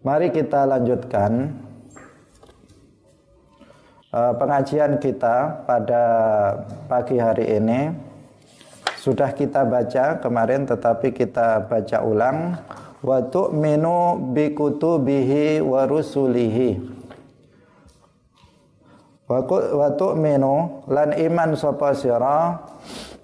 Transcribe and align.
Mari 0.00 0.32
kita 0.32 0.64
lanjutkan 0.64 1.60
uh, 4.08 4.32
pengajian 4.32 4.96
kita 4.96 5.60
pada 5.68 6.04
pagi 6.88 7.20
hari 7.20 7.60
ini. 7.60 7.92
Sudah 8.96 9.28
kita 9.36 9.60
baca 9.68 10.16
kemarin 10.16 10.64
tetapi 10.64 11.12
kita 11.12 11.68
baca 11.68 12.00
ulang 12.00 12.56
wa 13.04 13.20
tu'minu 13.28 14.32
bi 14.32 14.56
kutubihi 14.56 15.60
wa 15.60 15.84
rusulihi. 15.84 16.80
Wa 19.28 19.88
tu'minu 20.00 20.88
lan 20.88 21.12
iman 21.12 21.52
sapa 21.60 21.92
sira 21.92 22.56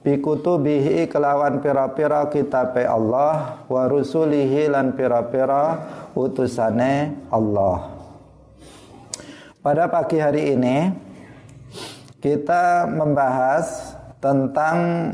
bikutubihi 0.07 1.11
kelawan 1.11 1.59
pira-pira 1.59 2.30
kitabe 2.30 2.86
Allah 2.86 3.66
wa 3.66 3.82
rusulihi 3.91 4.70
lan 4.70 4.95
pira-pira 4.95 5.82
utusane 6.14 7.27
Allah. 7.27 7.91
Pada 9.59 9.91
pagi 9.91 10.23
hari 10.23 10.55
ini 10.55 10.95
kita 12.23 12.87
membahas 12.87 13.98
tentang 14.23 15.11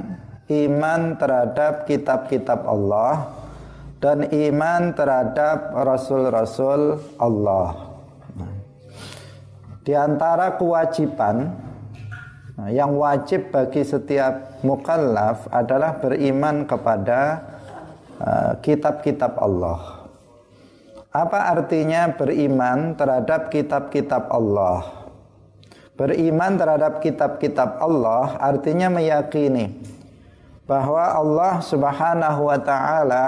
iman 0.52 1.16
terhadap 1.16 1.88
kitab-kitab 1.88 2.60
Allah 2.68 3.32
dan 3.96 4.28
iman 4.28 4.92
terhadap 4.92 5.72
rasul-rasul 5.72 7.00
Allah. 7.16 7.96
Di 9.88 9.96
antara 9.96 10.60
kewajiban 10.60 11.48
Nah, 12.52 12.68
yang 12.68 12.92
wajib 13.00 13.48
bagi 13.48 13.80
setiap 13.80 14.60
mukallaf 14.60 15.48
adalah 15.48 15.96
beriman 15.96 16.68
kepada 16.68 17.40
uh, 18.20 18.52
kitab-kitab 18.60 19.40
uh, 19.40 19.44
Allah. 19.48 19.80
Apa 21.12 21.52
artinya 21.52 22.12
beriman 22.12 22.92
terhadap 22.92 23.48
kitab-kitab 23.48 24.28
Allah? 24.28 25.08
Beriman 25.96 26.56
terhadap 26.60 27.00
kitab-kitab 27.00 27.80
Allah 27.80 28.36
artinya 28.40 28.88
meyakini 28.88 29.72
bahwa 30.68 31.04
Allah 31.04 31.60
Subhanahu 31.60 32.48
wa 32.48 32.58
taala 32.60 33.26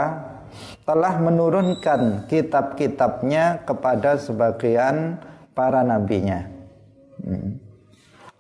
telah 0.84 1.16
menurunkan 1.16 2.28
kitab-kitabnya 2.28 3.64
kepada 3.64 4.20
sebagian 4.20 5.16
para 5.56 5.80
nabinya. 5.80 6.48
Hmm. 7.20 7.63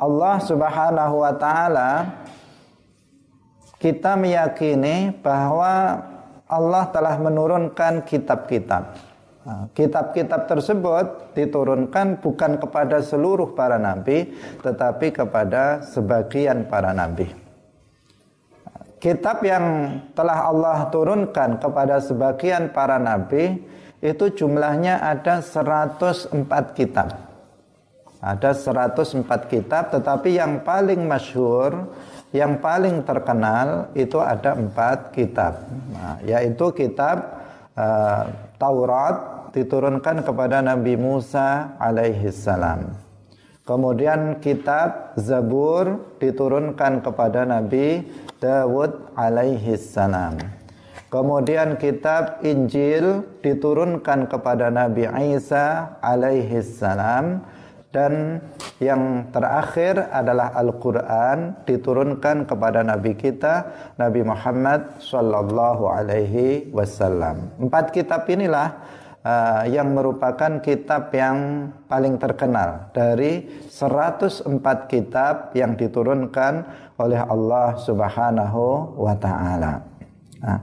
Allah 0.04 0.36
Subhanahu 0.44 1.24
wa 1.24 1.32
taala 1.32 1.90
kita 3.80 4.16
meyakini 4.16 5.12
bahwa 5.24 6.00
Allah 6.44 6.84
telah 6.92 7.16
menurunkan 7.20 8.04
kitab-kitab. 8.04 8.96
Nah, 9.44 9.68
kitab-kitab 9.76 10.48
tersebut 10.48 11.36
diturunkan 11.36 12.20
bukan 12.24 12.56
kepada 12.56 13.04
seluruh 13.04 13.52
para 13.52 13.76
nabi, 13.76 14.32
tetapi 14.64 15.12
kepada 15.12 15.84
sebagian 15.84 16.64
para 16.64 16.96
nabi. 16.96 17.28
Kitab 18.96 19.44
yang 19.44 20.00
telah 20.16 20.48
Allah 20.48 20.88
turunkan 20.88 21.60
kepada 21.60 22.00
sebagian 22.00 22.72
para 22.72 22.96
nabi 22.96 23.60
itu 24.00 24.32
jumlahnya 24.32 24.96
ada 25.00 25.44
104 25.44 26.32
kitab. 26.72 27.33
Ada 28.24 28.56
104 28.56 29.52
kitab 29.52 29.92
tetapi 29.92 30.40
yang 30.40 30.64
paling 30.64 31.04
masyhur, 31.04 31.92
yang 32.32 32.56
paling 32.56 33.04
terkenal 33.04 33.92
itu 33.92 34.16
ada 34.16 34.56
empat 34.56 35.12
kitab. 35.12 35.60
Nah, 35.92 36.16
yaitu 36.24 36.72
kitab 36.72 37.20
uh, 37.76 38.24
Taurat 38.56 39.52
diturunkan 39.52 40.24
kepada 40.24 40.64
Nabi 40.64 40.96
Musa 40.96 41.76
alaihi 41.76 42.32
salam. 42.32 42.96
Kemudian 43.68 44.40
kitab 44.40 45.12
Zabur 45.20 46.16
diturunkan 46.16 47.04
kepada 47.04 47.44
Nabi 47.44 48.08
Dawud 48.40 49.12
alaihi 49.20 49.76
salam. 49.76 50.40
Kemudian 51.12 51.76
kitab 51.76 52.40
Injil 52.42 53.22
diturunkan 53.44 54.26
kepada 54.32 54.72
Nabi 54.72 55.06
Isa 55.32 55.96
alaihi 56.02 56.58
salam 56.64 57.46
dan 57.94 58.42
yang 58.82 59.30
terakhir 59.30 60.10
adalah 60.10 60.50
Al-Quran 60.58 61.62
diturunkan 61.62 62.42
kepada 62.42 62.82
Nabi 62.82 63.14
kita 63.14 63.70
Nabi 63.94 64.26
Muhammad 64.26 64.98
Sallallahu 64.98 65.86
Alaihi 65.86 66.74
Wasallam. 66.74 67.54
Empat 67.62 67.94
kitab 67.94 68.26
inilah 68.26 68.82
uh, 69.22 69.62
yang 69.70 69.94
merupakan 69.94 70.58
kitab 70.58 71.14
yang 71.14 71.70
paling 71.86 72.18
terkenal 72.18 72.90
dari 72.90 73.46
104 73.70 74.50
kitab 74.90 75.54
yang 75.54 75.78
diturunkan 75.78 76.66
oleh 76.98 77.22
Allah 77.22 77.78
Subhanahu 77.78 78.98
Wa 78.98 79.14
Taala. 79.22 79.72
Nah, 80.42 80.60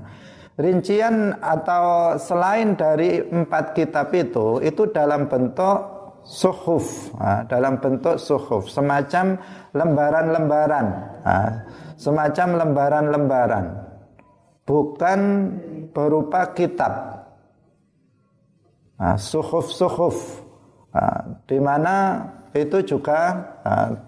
rincian 0.59 1.39
atau 1.39 2.19
selain 2.19 2.75
dari 2.75 3.23
empat 3.23 3.71
kitab 3.71 4.11
itu 4.11 4.59
itu 4.59 4.91
dalam 4.91 5.31
bentuk 5.31 6.00
suhuf. 6.25 7.13
Dalam 7.49 7.77
bentuk 7.81 8.17
suhuf. 8.17 8.69
Semacam 8.71 9.37
lembaran-lembaran. 9.73 10.87
Semacam 11.97 12.47
lembaran-lembaran. 12.65 13.65
Bukan 14.65 15.19
berupa 15.91 16.53
kitab. 16.53 17.25
Suhuf-suhuf. 19.01 20.45
Nah, 20.91 21.39
di 21.47 21.57
mana 21.57 21.95
itu 22.51 22.83
juga 22.83 23.47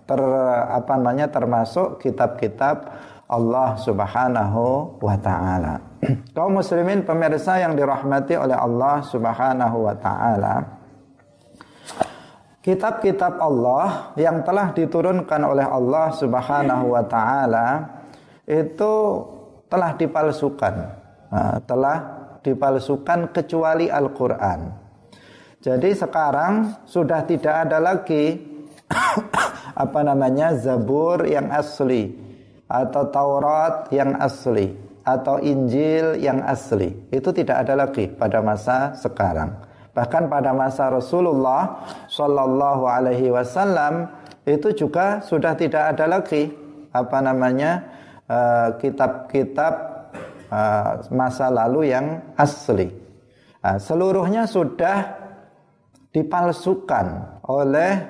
ter 0.03 0.21
apa 0.67 0.93
namanya 0.99 1.31
termasuk 1.31 2.03
kitab-kitab 2.03 2.91
Allah 3.31 3.79
Subhanahu 3.79 4.99
wa 4.99 5.15
taala. 5.17 5.79
Kaum 6.35 6.59
muslimin 6.59 7.07
pemirsa 7.07 7.57
yang 7.57 7.73
dirahmati 7.73 8.35
oleh 8.35 8.53
Allah 8.53 8.99
Subhanahu 9.07 9.87
wa 9.87 9.95
taala, 9.95 10.82
kitab-kitab 12.63 13.43
Allah 13.43 14.15
yang 14.15 14.39
telah 14.47 14.71
diturunkan 14.71 15.41
oleh 15.43 15.67
Allah 15.67 16.15
Subhanahu 16.15 16.95
wa 16.95 17.03
taala 17.03 17.67
itu 18.47 18.93
telah 19.67 19.91
dipalsukan. 19.99 20.75
Nah, 21.27 21.59
telah 21.67 21.97
dipalsukan 22.39 23.35
kecuali 23.35 23.91
Al-Qur'an. 23.91 24.79
Jadi 25.63 25.95
sekarang 25.95 26.83
sudah 26.87 27.23
tidak 27.27 27.67
ada 27.67 27.79
lagi 27.79 28.35
apa 29.83 29.99
namanya 30.03 30.55
Zabur 30.55 31.23
yang 31.23 31.51
asli 31.51 32.11
atau 32.67 33.03
Taurat 33.11 33.91
yang 33.91 34.15
asli 34.19 34.71
atau 35.03 35.39
Injil 35.39 36.19
yang 36.19 36.43
asli. 36.43 37.11
Itu 37.11 37.35
tidak 37.35 37.67
ada 37.67 37.87
lagi 37.87 38.07
pada 38.07 38.39
masa 38.39 38.95
sekarang. 38.95 39.72
Bahkan 39.93 40.25
pada 40.25 40.51
masa 40.57 40.89
Rasulullah 40.89 41.85
Shallallahu 42.09 42.83
Alaihi 42.89 43.29
Wasallam 43.29 44.09
itu 44.43 44.73
juga 44.73 45.21
sudah 45.21 45.53
tidak 45.53 45.93
ada 45.93 46.17
lagi 46.17 46.49
apa 46.93 47.17
namanya 47.21 47.71
eh, 48.25 48.69
kitab-kitab 48.81 49.73
uh, 50.49 50.53
uh, 50.53 50.91
masa 51.13 51.49
lalu 51.49 51.93
yang 51.93 52.21
asli. 52.37 52.89
Uh, 53.63 53.77
seluruhnya 53.81 54.45
sudah 54.45 55.13
dipalsukan 56.13 57.39
oleh 57.49 58.01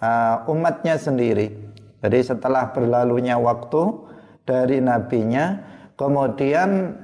uh, 0.00 0.48
umatnya 0.48 0.96
sendiri. 0.96 1.52
Jadi 2.00 2.20
setelah 2.24 2.72
berlalunya 2.72 3.36
waktu 3.36 3.92
dari 4.48 4.80
nabinya, 4.80 5.60
kemudian 6.00 6.96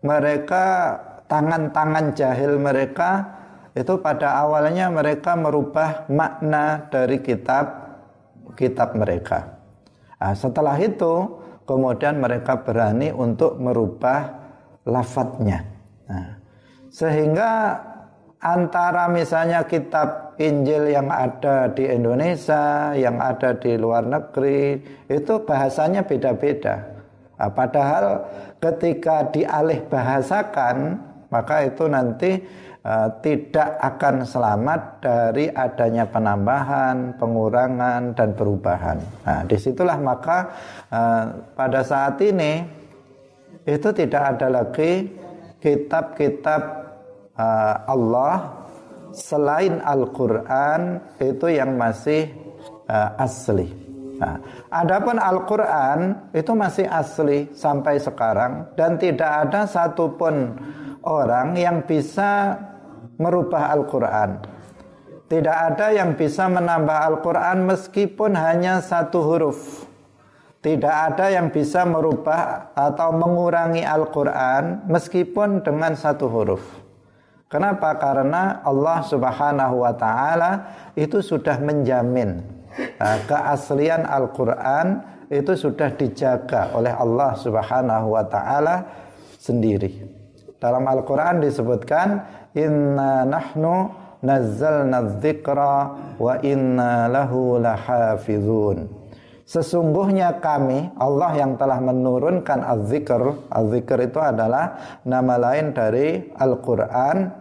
mereka 0.00 0.96
tangan-tangan 1.28 2.16
jahil 2.16 2.56
mereka 2.56 3.39
itu 3.80 3.96
pada 4.04 4.36
awalnya 4.44 4.92
mereka 4.92 5.32
merubah 5.32 6.04
makna 6.12 6.84
dari 6.92 7.24
kitab 7.24 7.90
kitab 8.52 8.92
mereka. 8.92 9.56
Nah, 10.20 10.36
setelah 10.36 10.76
itu 10.76 11.40
kemudian 11.64 12.20
mereka 12.20 12.60
berani 12.60 13.08
untuk 13.08 13.56
merubah 13.56 14.36
lafadznya. 14.84 15.64
Nah, 16.04 16.36
sehingga 16.92 17.80
antara 18.36 19.08
misalnya 19.08 19.64
kitab 19.64 20.36
Injil 20.36 20.92
yang 20.92 21.08
ada 21.08 21.72
di 21.72 21.88
Indonesia, 21.88 22.92
yang 22.96 23.16
ada 23.16 23.56
di 23.56 23.80
luar 23.80 24.04
negeri, 24.04 24.76
itu 25.08 25.40
bahasanya 25.44 26.04
beda-beda. 26.04 26.84
Nah, 27.40 27.48
padahal 27.48 28.28
ketika 28.60 29.24
dialih 29.32 29.80
bahasakan, 29.88 31.00
maka 31.32 31.64
itu 31.64 31.84
nanti 31.88 32.44
tidak 33.20 33.76
akan 33.76 34.24
selamat 34.24 35.04
dari 35.04 35.52
adanya 35.52 36.08
penambahan, 36.08 37.12
pengurangan 37.20 38.16
dan 38.16 38.32
perubahan. 38.32 38.98
Nah, 39.20 39.44
di 39.44 39.56
situlah 39.60 40.00
maka 40.00 40.38
uh, 40.88 41.24
pada 41.52 41.84
saat 41.84 42.16
ini 42.24 42.64
itu 43.68 43.88
tidak 43.92 44.22
ada 44.36 44.48
lagi 44.48 45.12
kitab-kitab 45.60 46.62
uh, 47.36 47.74
Allah 47.84 48.64
selain 49.12 49.84
Al-Quran 49.84 51.04
itu 51.20 51.46
yang 51.52 51.76
masih 51.76 52.32
uh, 52.88 53.12
asli. 53.20 53.68
Nah, 54.20 54.36
adapun 54.72 55.16
Al-Quran 55.16 56.32
itu 56.32 56.52
masih 56.52 56.88
asli 56.88 57.48
sampai 57.52 58.00
sekarang 58.00 58.72
dan 58.76 59.00
tidak 59.00 59.48
ada 59.48 59.64
satupun 59.64 60.56
orang 61.04 61.56
yang 61.56 61.80
bisa 61.88 62.52
merubah 63.20 63.76
Al-Quran. 63.76 64.40
Tidak 65.30 65.56
ada 65.70 65.94
yang 65.94 66.18
bisa 66.18 66.50
menambah 66.50 66.98
Al-Quran 67.12 67.68
meskipun 67.68 68.34
hanya 68.34 68.82
satu 68.82 69.22
huruf. 69.22 69.86
Tidak 70.60 70.90
ada 70.90 71.30
yang 71.30 71.54
bisa 71.54 71.86
merubah 71.86 72.74
atau 72.74 73.14
mengurangi 73.14 73.86
Al-Quran 73.86 74.90
meskipun 74.90 75.62
dengan 75.62 75.94
satu 75.94 76.26
huruf. 76.26 76.64
Kenapa? 77.46 77.96
Karena 77.96 78.60
Allah 78.66 79.00
Subhanahu 79.06 79.86
wa 79.86 79.94
Ta'ala 79.94 80.50
itu 80.94 81.22
sudah 81.22 81.58
menjamin 81.58 82.42
uh, 83.00 83.18
keaslian 83.26 84.06
Al-Quran 84.06 85.02
itu 85.30 85.54
sudah 85.54 85.94
dijaga 85.94 86.74
oleh 86.74 86.90
Allah 86.90 87.38
Subhanahu 87.38 88.18
wa 88.18 88.24
Ta'ala 88.26 88.76
sendiri. 89.38 90.02
Dalam 90.60 90.84
Al-Quran 90.84 91.40
disebutkan, 91.40 92.20
"Inna 92.56 93.26
nahnu 93.26 93.90
nazzalna 94.22 95.18
dzikra 95.18 95.74
wa 96.18 96.34
inna 96.42 97.06
lahu 97.10 97.58
lahafizun." 97.58 99.00
Sesungguhnya 99.50 100.38
kami 100.38 100.94
Allah 100.94 101.34
yang 101.34 101.58
telah 101.58 101.82
menurunkan 101.82 102.62
az-zikr. 102.62 103.50
Az-zikr 103.50 103.98
itu 104.06 104.22
adalah 104.22 104.78
nama 105.02 105.34
lain 105.42 105.74
dari 105.74 106.30
Al-Quran. 106.38 107.34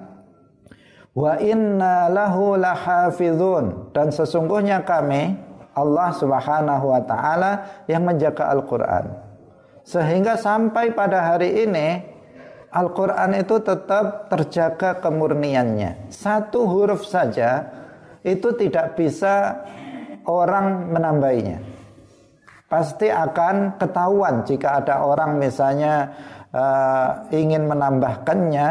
Wa 1.13 1.37
inna 1.37 2.09
lahu 2.09 2.57
lahafizun. 2.57 3.93
Dan 3.93 4.09
sesungguhnya 4.09 4.81
kami 4.81 5.37
Allah 5.77 6.09
subhanahu 6.17 6.97
wa 6.97 7.01
ta'ala 7.05 7.51
yang 7.85 8.09
menjaga 8.09 8.57
Al-Quran. 8.57 9.13
Sehingga 9.85 10.33
sampai 10.33 10.89
pada 10.97 11.29
hari 11.33 11.61
ini 11.61 12.01
Al-Quran 12.69 13.33
itu 13.41 13.57
tetap 13.65 14.29
terjaga 14.29 15.01
kemurniannya 15.01 16.13
Satu 16.13 16.69
huruf 16.69 17.05
saja 17.05 17.65
itu 18.21 18.53
tidak 18.53 18.93
bisa 18.93 19.65
orang 20.29 20.93
menambahinya 20.93 21.79
pasti 22.69 23.09
akan 23.09 23.81
ketahuan 23.81 24.45
jika 24.45 24.77
ada 24.79 25.01
orang 25.01 25.41
misalnya 25.41 26.13
uh, 26.53 27.25
ingin 27.33 27.65
menambahkannya 27.65 28.67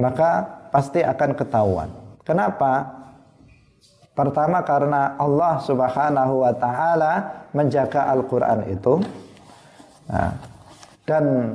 maka 0.00 0.30
pasti 0.74 1.04
akan 1.04 1.30
ketahuan. 1.38 1.92
Kenapa? 2.26 3.04
Pertama 4.14 4.64
karena 4.64 5.14
Allah 5.20 5.62
Subhanahu 5.62 6.42
wa 6.42 6.52
taala 6.56 7.12
menjaga 7.54 8.10
Al-Qur'an 8.10 8.66
itu. 8.66 8.98
Nah, 10.10 10.32
dan 11.06 11.54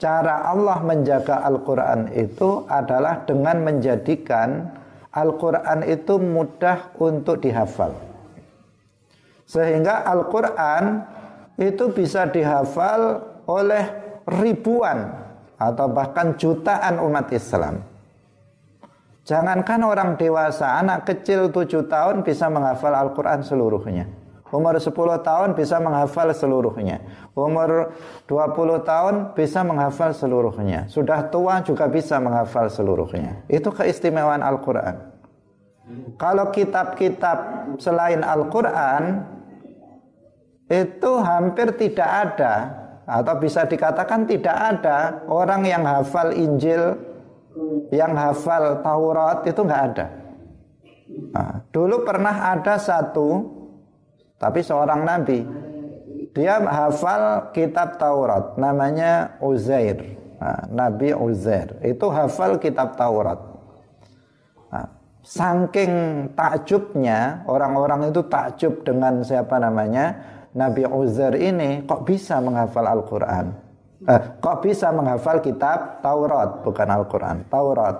cara 0.00 0.48
Allah 0.48 0.80
menjaga 0.80 1.44
Al-Qur'an 1.44 2.08
itu 2.16 2.64
adalah 2.66 3.22
dengan 3.28 3.60
menjadikan 3.60 4.72
Al-Qur'an 5.12 5.84
itu 5.84 6.16
mudah 6.16 6.96
untuk 6.96 7.44
dihafal. 7.44 7.92
Sehingga 9.44 10.06
Al-Quran 10.06 11.02
itu 11.58 11.90
bisa 11.90 12.30
dihafal 12.30 13.18
oleh 13.50 13.82
ribuan 14.30 15.10
atau 15.58 15.90
bahkan 15.90 16.38
jutaan 16.38 17.02
umat 17.02 17.34
Islam. 17.34 17.82
Jangankan 19.26 19.82
orang 19.82 20.14
dewasa, 20.14 20.78
anak 20.78 21.02
kecil 21.04 21.50
7 21.50 21.90
tahun 21.90 22.22
bisa 22.22 22.46
menghafal 22.46 22.94
Al-Quran 22.94 23.42
seluruhnya. 23.42 24.19
Umur 24.50 24.74
10 24.82 24.90
tahun 25.22 25.54
bisa 25.54 25.78
menghafal 25.78 26.34
seluruhnya. 26.34 26.98
Umur 27.38 27.94
20 28.26 28.82
tahun 28.82 29.14
bisa 29.38 29.62
menghafal 29.62 30.10
seluruhnya. 30.10 30.90
Sudah 30.90 31.30
tua 31.30 31.62
juga 31.62 31.86
bisa 31.86 32.18
menghafal 32.18 32.66
seluruhnya. 32.66 33.46
Itu 33.46 33.70
keistimewaan 33.70 34.42
Al-Quran. 34.42 35.10
Kalau 36.18 36.50
kitab-kitab 36.50 37.38
selain 37.78 38.22
Al-Quran 38.22 39.26
itu 40.70 41.12
hampir 41.18 41.74
tidak 41.74 42.10
ada 42.10 42.54
atau 43.10 43.34
bisa 43.42 43.66
dikatakan 43.66 44.22
tidak 44.22 44.54
ada 44.54 45.26
orang 45.26 45.66
yang 45.66 45.82
hafal 45.82 46.30
Injil, 46.30 46.94
yang 47.90 48.14
hafal 48.14 48.78
Taurat 48.86 49.42
itu 49.50 49.60
nggak 49.66 49.82
ada. 49.94 50.06
Nah, 51.34 51.66
dulu 51.74 52.06
pernah 52.06 52.54
ada 52.54 52.78
satu, 52.78 53.50
tapi 54.40 54.64
seorang 54.64 55.04
nabi, 55.04 55.44
dia 56.32 56.56
hafal 56.64 57.52
kitab 57.52 58.00
Taurat, 58.00 58.56
namanya 58.56 59.36
Uzair, 59.44 60.16
nah, 60.40 60.64
Nabi 60.72 61.12
Uzair, 61.12 61.76
itu 61.84 62.08
hafal 62.08 62.56
kitab 62.56 62.96
Taurat. 62.96 63.36
Nah, 64.72 64.88
saking 65.20 65.92
takjubnya 66.32 67.44
orang-orang 67.44 68.08
itu 68.08 68.24
takjub 68.24 68.80
dengan 68.80 69.20
siapa 69.20 69.60
namanya 69.60 70.16
Nabi 70.56 70.88
Uzair 70.88 71.36
ini 71.36 71.84
kok 71.84 72.08
bisa 72.08 72.40
menghafal 72.40 72.88
Al-Quran? 72.88 73.52
Eh, 74.08 74.22
kok 74.40 74.64
bisa 74.64 74.88
menghafal 74.88 75.44
kitab 75.44 76.00
Taurat, 76.00 76.64
bukan 76.64 76.88
Al-Quran, 76.88 77.44
Taurat. 77.52 77.96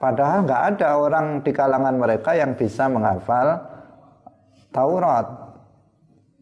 Padahal 0.00 0.48
nggak 0.48 0.62
ada 0.72 0.88
orang 0.96 1.26
di 1.44 1.52
kalangan 1.52 2.00
mereka 2.00 2.32
yang 2.32 2.56
bisa 2.56 2.88
menghafal 2.88 3.67
Taurat. 4.70 5.26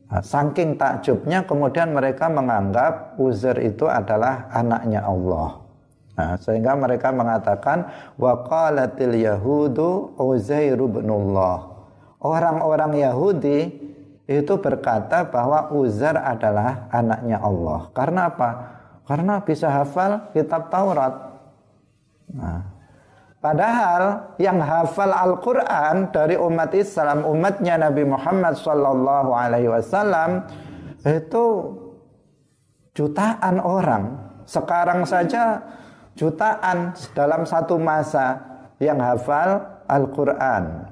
Nah, 0.07 0.23
saking 0.23 0.79
takjubnya 0.79 1.43
kemudian 1.43 1.91
mereka 1.91 2.31
menganggap 2.31 3.19
Uzair 3.19 3.59
itu 3.59 3.91
adalah 3.91 4.47
anaknya 4.55 5.03
Allah. 5.03 5.67
Nah, 6.17 6.39
sehingga 6.39 6.79
mereka 6.79 7.11
mengatakan 7.11 7.91
waqalatil 8.17 9.19
yahudu 9.19 10.15
Uzair 10.17 10.79
ibnullah. 10.79 11.77
Orang-orang 12.23 12.97
Yahudi 12.97 13.59
itu 14.27 14.55
berkata 14.59 15.23
bahwa 15.31 15.71
Uzar 15.71 16.19
adalah 16.19 16.91
anaknya 16.91 17.39
Allah. 17.39 17.87
Karena 17.95 18.27
apa? 18.27 18.51
Karena 19.07 19.39
bisa 19.39 19.71
hafal 19.71 20.35
kitab 20.35 20.67
Taurat. 20.67 21.15
Nah, 22.35 22.76
padahal 23.47 24.35
yang 24.43 24.59
hafal 24.59 25.15
Al-Quran 25.15 26.11
dari 26.11 26.35
umat 26.35 26.75
Islam, 26.75 27.23
umatnya 27.23 27.79
Nabi 27.79 28.03
Muhammad 28.03 28.59
Sallallahu 28.59 29.31
Alaihi 29.31 29.71
Wasallam 29.71 30.43
itu 31.07 31.45
jutaan 32.91 33.63
orang. 33.63 34.19
Sekarang 34.51 35.07
saja 35.07 35.63
jutaan 36.19 36.91
dalam 37.15 37.47
satu 37.47 37.79
masa 37.79 38.43
yang 38.83 38.99
hafal 38.99 39.63
Al-Quran. 39.87 40.91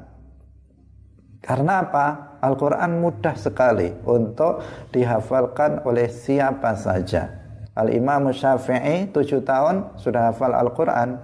Karena 1.43 1.83
apa? 1.83 2.39
Al-Quran 2.39 3.01
mudah 3.03 3.35
sekali 3.35 3.91
untuk 4.07 4.63
dihafalkan 4.95 5.83
oleh 5.83 6.07
siapa 6.13 6.77
saja. 6.77 7.29
Al-Imam 7.75 8.31
Syafi'i 8.31 9.11
tujuh 9.11 9.43
tahun 9.43 9.99
sudah 9.99 10.31
hafal 10.31 10.55
Al-Quran. 10.55 11.19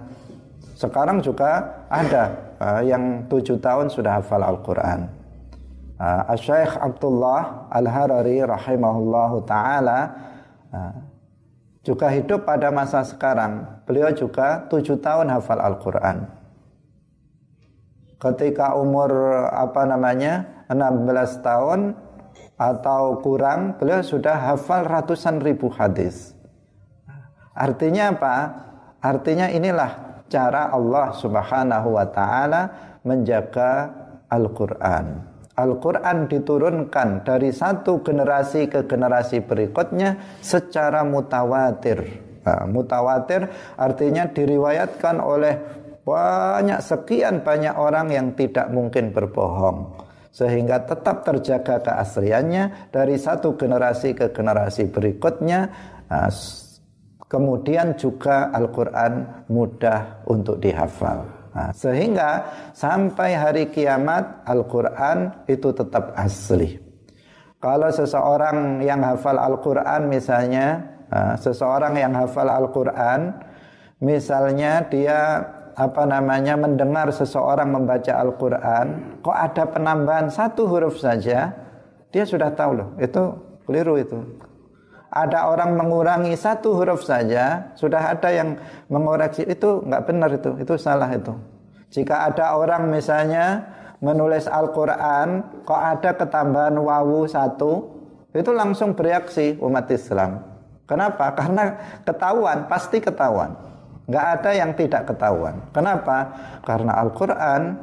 Sekarang 0.81 1.21
juga 1.21 1.85
ada 1.85 2.57
uh, 2.57 2.81
yang 2.81 3.29
tujuh 3.29 3.61
tahun 3.61 3.93
sudah 3.93 4.17
hafal 4.17 4.41
Al-Quran. 4.41 5.05
Uh, 6.01 6.33
Syekh 6.33 6.73
Abdullah 6.81 7.69
Al-Harari 7.69 8.41
rahimahullahu 8.41 9.45
ta'ala 9.45 9.99
uh, 10.73 10.93
juga 11.85 12.09
hidup 12.09 12.49
pada 12.49 12.73
masa 12.73 13.05
sekarang. 13.05 13.85
Beliau 13.85 14.09
juga 14.09 14.65
tujuh 14.65 14.97
tahun 14.97 15.29
hafal 15.29 15.61
Al-Quran 15.61 16.41
ketika 18.21 18.77
umur 18.77 19.09
apa 19.49 19.81
namanya 19.89 20.65
16 20.69 21.41
tahun 21.41 21.97
atau 22.53 23.17
kurang 23.25 23.81
beliau 23.81 24.05
sudah 24.05 24.37
hafal 24.53 24.85
ratusan 24.85 25.41
ribu 25.41 25.73
hadis. 25.73 26.37
Artinya 27.57 28.13
apa? 28.13 28.35
Artinya 29.01 29.49
inilah 29.49 30.10
cara 30.31 30.71
Allah 30.71 31.11
Subhanahu 31.11 31.99
wa 31.99 32.07
taala 32.07 32.61
menjaga 33.03 33.91
Al-Qur'an. 34.31 35.31
Al-Quran 35.51 36.31
diturunkan 36.31 37.27
dari 37.27 37.51
satu 37.51 37.99
generasi 37.99 38.71
ke 38.71 38.87
generasi 38.87 39.43
berikutnya 39.43 40.39
secara 40.39 41.03
mutawatir. 41.03 42.07
Nah, 42.41 42.65
mutawatir 42.65 43.45
artinya 43.77 44.31
diriwayatkan 44.31 45.21
oleh 45.21 45.53
banyak 46.01 46.81
sekian 46.81 47.45
banyak 47.45 47.77
orang 47.77 48.09
yang 48.09 48.33
tidak 48.33 48.73
mungkin 48.73 49.13
berbohong 49.13 49.93
sehingga 50.31 50.81
tetap 50.87 51.27
terjaga 51.27 51.83
keasliannya 51.83 52.89
dari 52.89 53.19
satu 53.19 53.53
generasi 53.59 54.17
ke 54.17 54.33
generasi 54.33 54.89
berikutnya 54.89 55.69
kemudian 57.31 57.95
juga 57.95 58.51
Al-Quran 58.51 59.47
mudah 59.47 60.27
untuk 60.27 60.59
dihafal 60.59 61.41
Nah, 61.51 61.69
sehingga 61.75 62.47
sampai 62.71 63.35
hari 63.35 63.63
kiamat 63.67 64.47
Al-Quran 64.47 65.35
itu 65.51 65.75
tetap 65.75 66.15
asli. 66.15 66.79
Kalau 67.59 67.91
seseorang 67.91 68.79
yang 68.79 69.03
hafal 69.03 69.35
Al-Quran 69.35 70.07
misalnya, 70.07 70.79
nah, 71.11 71.35
seseorang 71.35 71.99
yang 71.99 72.15
hafal 72.15 72.47
Al-Quran, 72.47 73.35
misalnya 73.99 74.87
dia 74.87 75.43
apa 75.75 76.03
namanya 76.07 76.55
mendengar 76.55 77.11
seseorang 77.11 77.67
membaca 77.67 78.15
Al-Quran, 78.15 79.19
kok 79.19 79.35
ada 79.35 79.63
penambahan 79.67 80.31
satu 80.31 80.71
huruf 80.71 81.03
saja, 81.03 81.51
dia 82.15 82.23
sudah 82.23 82.49
tahu 82.55 82.79
loh, 82.79 82.89
itu 82.95 83.21
keliru 83.67 83.99
itu 83.99 84.19
ada 85.11 85.51
orang 85.51 85.75
mengurangi 85.75 86.39
satu 86.39 86.71
huruf 86.71 87.03
saja, 87.03 87.75
sudah 87.75 88.15
ada 88.15 88.31
yang 88.31 88.55
mengoreksi 88.87 89.43
itu 89.43 89.83
nggak 89.83 90.07
benar 90.07 90.31
itu, 90.31 90.55
itu 90.55 90.73
salah 90.79 91.11
itu. 91.11 91.35
Jika 91.91 92.31
ada 92.31 92.55
orang 92.55 92.87
misalnya 92.87 93.67
menulis 93.99 94.47
Al-Quran, 94.47 95.43
kok 95.67 95.81
ada 95.83 96.15
ketambahan 96.15 96.79
wawu 96.79 97.27
satu, 97.27 97.91
itu 98.31 98.55
langsung 98.55 98.95
bereaksi 98.95 99.59
umat 99.59 99.91
Islam. 99.91 100.47
Kenapa? 100.87 101.35
Karena 101.35 101.75
ketahuan, 102.07 102.71
pasti 102.71 103.03
ketahuan. 103.03 103.51
Nggak 104.07 104.25
ada 104.39 104.51
yang 104.55 104.71
tidak 104.79 105.11
ketahuan. 105.11 105.59
Kenapa? 105.75 106.31
Karena 106.63 106.95
Al-Quran 107.03 107.75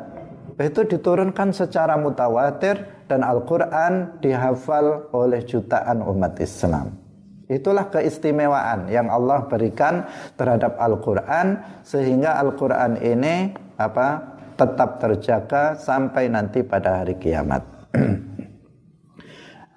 itu 0.57 0.81
diturunkan 0.89 1.53
secara 1.53 2.01
mutawatir 2.01 3.05
dan 3.05 3.21
Al-Quran 3.21 4.17
dihafal 4.25 5.13
oleh 5.13 5.45
jutaan 5.45 6.01
umat 6.01 6.41
Islam. 6.41 7.08
Itulah 7.49 7.89
keistimewaan 7.89 8.93
yang 8.93 9.09
Allah 9.09 9.49
berikan 9.49 10.05
terhadap 10.37 10.77
Al-Qur'an 10.77 11.81
sehingga 11.81 12.37
Al-Qur'an 12.37 13.01
ini 13.01 13.57
apa? 13.81 14.37
tetap 14.59 14.99
terjaga 14.99 15.79
sampai 15.79 16.27
nanti 16.27 16.67
pada 16.67 17.01
hari 17.01 17.15
kiamat. 17.15 17.63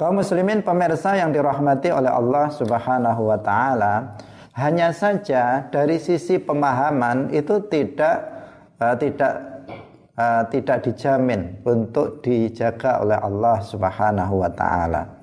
Kaum 0.02 0.18
muslimin 0.18 0.66
pemirsa 0.66 1.14
yang 1.14 1.30
dirahmati 1.30 1.94
oleh 1.94 2.10
Allah 2.10 2.50
Subhanahu 2.50 3.30
wa 3.30 3.38
taala, 3.38 4.18
hanya 4.58 4.90
saja 4.90 5.70
dari 5.70 6.02
sisi 6.02 6.42
pemahaman 6.42 7.30
itu 7.30 7.62
tidak 7.70 8.26
uh, 8.82 8.98
tidak 8.98 9.34
uh, 10.18 10.44
tidak 10.50 10.90
dijamin 10.90 11.62
untuk 11.62 12.26
dijaga 12.26 13.06
oleh 13.06 13.22
Allah 13.22 13.62
Subhanahu 13.62 14.42
wa 14.42 14.50
taala. 14.50 15.21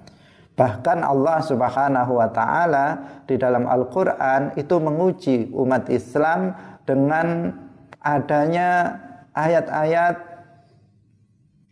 Bahkan 0.58 1.06
Allah 1.06 1.38
Subhanahu 1.38 2.18
wa 2.18 2.28
taala 2.34 2.86
di 3.30 3.38
dalam 3.38 3.70
Al-Qur'an 3.70 4.58
itu 4.58 4.74
menguji 4.82 5.54
umat 5.54 5.86
Islam 5.86 6.50
dengan 6.82 7.54
adanya 8.02 8.98
ayat-ayat 9.38 10.18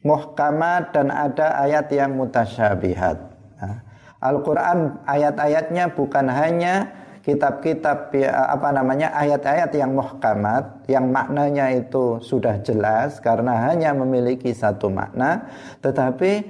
muhkamat 0.07 0.95
dan 0.95 1.11
ada 1.11 1.59
ayat 1.67 1.91
yang 1.91 2.15
mutasyabihat. 2.15 3.19
Nah, 3.59 3.83
Al-Qur'an 4.23 5.03
ayat-ayatnya 5.03 5.91
bukan 5.91 6.31
hanya 6.31 6.95
kitab-kitab 7.27 8.15
ya, 8.15 8.55
apa 8.55 8.71
namanya 8.71 9.11
ayat-ayat 9.19 9.75
yang 9.75 9.99
muhkamat 9.99 10.87
yang 10.87 11.11
maknanya 11.11 11.75
itu 11.75 12.23
sudah 12.23 12.63
jelas 12.63 13.19
karena 13.19 13.67
hanya 13.67 13.91
memiliki 13.99 14.55
satu 14.55 14.87
makna 14.87 15.51
tetapi 15.83 16.47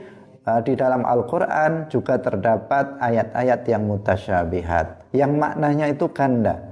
di 0.63 0.79
dalam 0.79 1.03
Al-Quran 1.03 1.91
juga 1.91 2.23
terdapat 2.23 3.03
ayat-ayat 3.03 3.67
yang 3.67 3.83
mutasyabihat 3.91 5.11
yang 5.11 5.35
maknanya 5.35 5.91
itu 5.91 6.07
ganda 6.15 6.63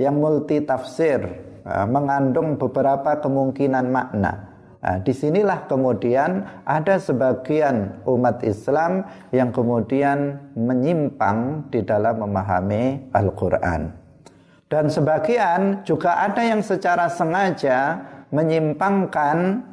yang 0.00 0.16
multi 0.16 0.64
tafsir 0.64 1.20
eh, 1.64 1.86
mengandung 1.88 2.56
beberapa 2.56 3.20
kemungkinan 3.20 3.86
makna 3.92 4.48
Nah, 4.78 5.02
di 5.02 5.10
sinilah 5.10 5.66
kemudian 5.66 6.46
ada 6.62 7.02
sebagian 7.02 7.98
umat 8.06 8.46
Islam 8.46 9.02
yang 9.34 9.50
kemudian 9.50 10.38
menyimpang 10.54 11.66
di 11.74 11.82
dalam 11.82 12.22
memahami 12.22 13.10
Al-Quran. 13.10 13.90
Dan 14.70 14.86
sebagian 14.86 15.82
juga 15.82 16.22
ada 16.22 16.46
yang 16.46 16.62
secara 16.62 17.10
sengaja 17.10 18.06
menyimpangkan 18.30 19.66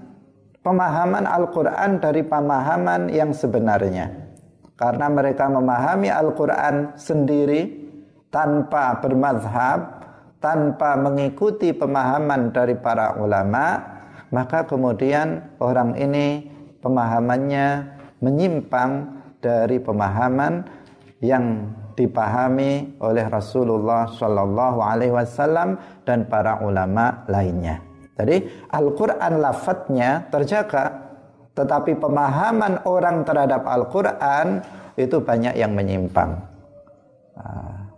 pemahaman 0.66 1.30
Al-Quran 1.30 2.02
dari 2.02 2.26
pemahaman 2.26 3.14
yang 3.14 3.30
sebenarnya. 3.30 4.10
Karena 4.74 5.08
mereka 5.08 5.46
memahami 5.46 6.10
Al-Quran 6.10 6.98
sendiri 6.98 7.86
tanpa 8.34 8.98
bermadhab, 9.00 10.04
tanpa 10.42 10.98
mengikuti 10.98 11.72
pemahaman 11.72 12.50
dari 12.50 12.74
para 12.76 13.16
ulama, 13.22 13.80
maka 14.34 14.66
kemudian 14.66 15.56
orang 15.62 15.94
ini 15.96 16.50
pemahamannya 16.82 17.96
menyimpang 18.20 19.22
dari 19.40 19.78
pemahaman 19.78 20.66
yang 21.22 21.72
dipahami 21.96 23.00
oleh 23.00 23.24
Rasulullah 23.32 24.12
Shallallahu 24.12 24.84
Alaihi 24.84 25.14
Wasallam 25.16 25.80
dan 26.04 26.28
para 26.28 26.60
ulama 26.60 27.24
lainnya. 27.32 27.85
Jadi 28.16 28.68
Al-Quran 28.72 29.44
lafadznya 29.44 30.28
terjaga 30.32 31.16
Tetapi 31.52 32.00
pemahaman 32.00 32.88
orang 32.88 33.28
terhadap 33.28 33.68
Al-Quran 33.68 34.64
Itu 34.96 35.20
banyak 35.20 35.60
yang 35.60 35.76
menyimpang 35.76 36.32
nah. 37.36 37.92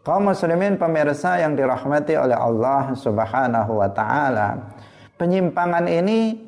Kaum 0.00 0.32
muslimin 0.32 0.80
pemirsa 0.80 1.42
yang 1.42 1.58
dirahmati 1.58 2.16
oleh 2.16 2.38
Allah 2.38 2.94
subhanahu 2.94 3.82
wa 3.82 3.90
ta'ala 3.90 4.48
Penyimpangan 5.18 5.90
ini 5.90 6.38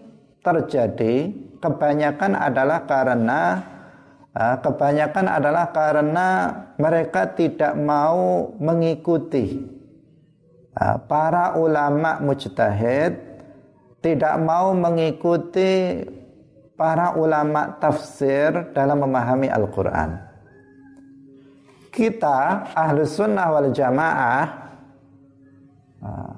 terjadi 0.40 1.34
Kebanyakan 1.58 2.32
adalah 2.38 2.86
karena 2.86 3.40
ah, 4.34 4.56
Kebanyakan 4.62 5.26
adalah 5.26 5.74
karena 5.74 6.28
mereka 6.78 7.26
tidak 7.34 7.74
mau 7.74 8.54
mengikuti 8.62 9.58
Ah, 9.58 9.71
para 11.08 11.56
ulama 11.60 12.18
mujtahid 12.24 13.20
tidak 14.02 14.34
mau 14.42 14.74
mengikuti 14.74 16.02
para 16.74 17.14
ulama 17.14 17.78
tafsir 17.78 18.74
dalam 18.74 19.06
memahami 19.06 19.46
Al-Quran. 19.46 20.18
Kita 21.92 22.72
ahlu 22.72 23.04
sunnah 23.04 23.52
wal 23.52 23.70
jamaah 23.70 24.44
ah, 26.02 26.34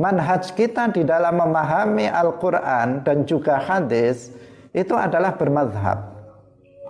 manhaj 0.00 0.50
kita 0.56 0.90
di 0.90 1.06
dalam 1.06 1.38
memahami 1.38 2.08
Al-Quran 2.10 3.06
dan 3.06 3.22
juga 3.28 3.62
hadis 3.62 4.32
itu 4.74 4.96
adalah 4.96 5.36
bermadhab. 5.38 6.17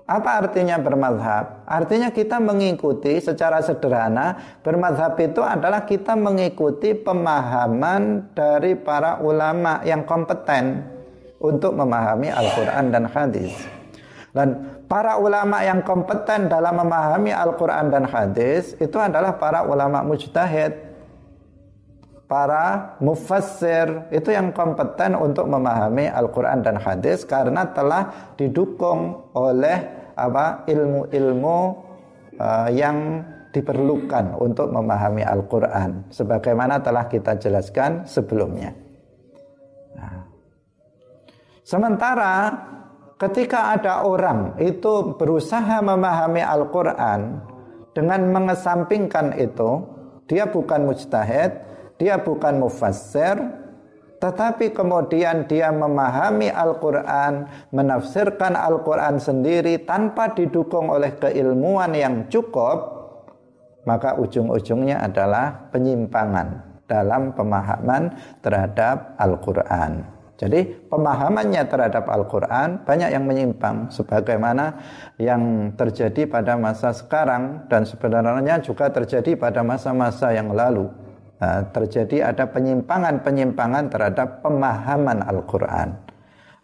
Apa 0.09 0.41
artinya 0.41 0.81
bermadhab? 0.81 1.69
Artinya 1.69 2.09
kita 2.09 2.41
mengikuti 2.41 3.21
secara 3.21 3.61
sederhana 3.61 4.57
Bermadhab 4.65 5.21
itu 5.21 5.45
adalah 5.45 5.85
kita 5.85 6.17
mengikuti 6.17 6.97
pemahaman 6.97 8.33
dari 8.33 8.73
para 8.73 9.21
ulama 9.21 9.85
yang 9.85 10.09
kompeten 10.09 10.81
Untuk 11.37 11.77
memahami 11.77 12.33
Al-Quran 12.33 12.89
dan 12.89 13.05
hadis 13.05 13.53
Dan 14.33 14.81
para 14.89 15.21
ulama 15.21 15.61
yang 15.61 15.85
kompeten 15.85 16.49
dalam 16.49 16.81
memahami 16.81 17.29
Al-Quran 17.29 17.93
dan 17.93 18.09
hadis 18.09 18.81
Itu 18.81 18.97
adalah 18.97 19.37
para 19.37 19.69
ulama 19.69 20.01
mujtahid 20.09 20.89
para 22.29 22.93
mufassir 23.01 24.05
itu 24.13 24.29
yang 24.29 24.53
kompeten 24.53 25.17
untuk 25.17 25.49
memahami 25.49 26.13
Al-Quran 26.13 26.61
dan 26.61 26.77
hadis 26.77 27.25
karena 27.25 27.65
telah 27.73 28.37
didukung 28.37 29.33
oleh 29.33 29.98
apa 30.19 30.67
ilmu-ilmu 30.67 31.59
uh, 32.39 32.69
yang 32.75 33.23
diperlukan 33.55 34.37
untuk 34.43 34.69
memahami 34.69 35.25
Al-Quran 35.25 36.11
sebagaimana 36.13 36.83
telah 36.83 37.09
kita 37.09 37.39
jelaskan 37.41 38.05
sebelumnya 38.05 38.75
nah. 39.97 40.27
sementara 41.65 42.35
ketika 43.17 43.79
ada 43.79 44.05
orang 44.05 44.59
itu 44.61 45.17
berusaha 45.17 45.81
memahami 45.81 46.45
Al-Quran 46.45 47.41
dengan 47.97 48.21
mengesampingkan 48.31 49.35
itu 49.41 49.83
dia 50.29 50.45
bukan 50.45 50.87
mujtahid 50.93 51.51
dia 51.99 52.21
bukan 52.21 52.63
mufassir 52.63 53.68
tetapi 54.19 54.75
kemudian 54.75 55.47
dia 55.47 55.71
memahami 55.71 56.51
Al-Quran, 56.51 57.47
menafsirkan 57.71 58.59
Al-Quran 58.59 59.23
sendiri 59.23 59.87
tanpa 59.87 60.35
didukung 60.35 60.91
oleh 60.91 61.15
keilmuan 61.15 61.95
yang 61.95 62.27
cukup, 62.27 62.99
maka 63.87 64.19
ujung-ujungnya 64.19 65.07
adalah 65.07 65.71
penyimpangan 65.71 66.83
dalam 66.91 67.31
pemahaman 67.31 68.11
terhadap 68.43 69.15
Al-Quran. 69.23 70.19
Jadi 70.39 70.87
pemahamannya 70.87 71.67
terhadap 71.67 72.07
Al-Quran 72.07 72.87
banyak 72.87 73.11
yang 73.11 73.27
menyimpang 73.27 73.91
sebagaimana 73.91 74.71
yang 75.19 75.75
terjadi 75.75 76.31
pada 76.31 76.55
masa 76.55 76.95
sekarang 76.95 77.67
dan 77.67 77.83
sebenarnya 77.83 78.63
juga 78.63 78.87
terjadi 78.87 79.35
pada 79.35 79.67
masa-masa 79.67 80.31
yang 80.31 80.55
lalu 80.55 81.08
Nah, 81.39 81.63
terjadi 81.71 82.35
ada 82.35 82.51
penyimpangan-penyimpangan 82.51 83.85
terhadap 83.95 84.43
pemahaman 84.43 85.23
Al-Quran. 85.23 85.95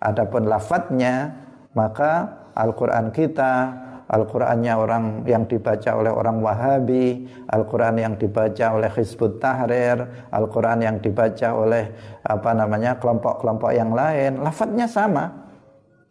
Adapun 0.03 0.51
lafadznya, 0.51 1.31
maka 1.79 2.43
Al-Quran 2.59 3.15
kita, 3.15 3.71
Al-Qurannya 4.05 4.75
orang 4.77 5.05
yang 5.25 5.49
dibaca 5.49 5.97
oleh 5.97 6.13
orang 6.13 6.39
Wahabi, 6.45 7.25
Al-Quran 7.49 8.03
yang 8.03 8.15
dibaca 8.21 8.67
oleh 8.77 8.91
Hizbut 8.93 9.41
Tahrir, 9.41 10.29
Al-Quran 10.29 10.79
yang 10.85 10.97
dibaca 11.01 11.49
oleh 11.57 11.89
apa 12.21 12.51
namanya 12.53 13.01
kelompok-kelompok 13.01 13.71
yang 13.73 13.97
lain, 13.97 14.45
lafadznya 14.45 14.85
sama, 14.85 15.33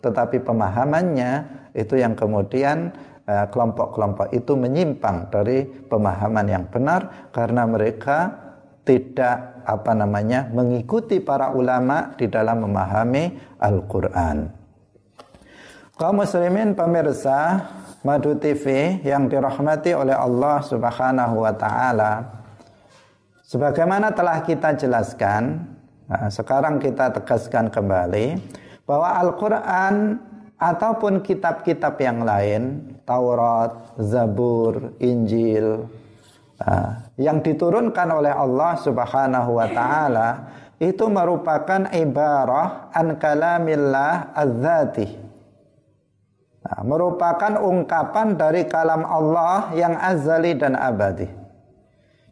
tetapi 0.01 0.41
pemahamannya 0.41 1.31
itu 1.77 2.01
yang 2.01 2.17
kemudian 2.17 2.91
eh, 3.29 3.45
kelompok-kelompok 3.53 4.33
itu 4.33 4.57
menyimpang 4.57 5.29
dari 5.29 5.63
pemahaman 5.63 6.47
yang 6.49 6.65
benar 6.67 7.29
karena 7.29 7.63
mereka 7.69 8.42
tidak 8.83 9.63
apa 9.63 9.91
namanya 9.95 10.51
mengikuti 10.51 11.23
para 11.23 11.55
ulama 11.55 12.11
di 12.19 12.27
dalam 12.27 12.67
memahami 12.67 13.55
Al-Qur'an. 13.59 14.51
Kaum 15.95 16.19
muslimin 16.19 16.75
pemirsa 16.75 17.63
Madu 18.03 18.35
TV 18.35 18.99
yang 19.07 19.31
dirahmati 19.31 19.95
oleh 19.95 20.11
Allah 20.11 20.59
Subhanahu 20.59 21.47
wa 21.47 21.55
taala. 21.55 22.43
Sebagaimana 23.47 24.11
telah 24.11 24.43
kita 24.43 24.75
jelaskan, 24.75 25.63
nah 26.11 26.27
sekarang 26.27 26.83
kita 26.83 27.15
tegaskan 27.15 27.71
kembali 27.71 28.35
bahwa 28.83 29.15
Al-Qur'an 29.23 30.19
ataupun 30.59 31.23
kitab-kitab 31.23 31.95
yang 32.03 32.27
lain, 32.27 32.83
Taurat, 33.07 33.95
Zabur, 33.95 34.99
Injil, 34.99 35.87
yang 37.19 37.43
diturunkan 37.43 38.07
oleh 38.09 38.31
Allah 38.31 38.79
Subhanahu 38.79 39.59
wa 39.59 39.67
taala 39.67 40.29
itu 40.79 41.05
merupakan 41.07 41.91
ibarah 41.91 42.91
an 42.91 43.15
kalamillah 43.19 44.35
az-zati. 44.35 45.07
Nah, 46.63 46.79
merupakan 46.87 47.59
ungkapan 47.59 48.39
dari 48.39 48.63
kalam 48.71 49.03
Allah 49.03 49.75
yang 49.75 49.99
azali 49.99 50.55
dan 50.55 50.79
abadi. 50.79 51.27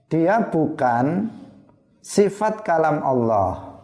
Dia 0.07 0.39
bukan 0.47 1.27
sifat 1.99 2.63
kalam 2.63 3.03
Allah. 3.03 3.75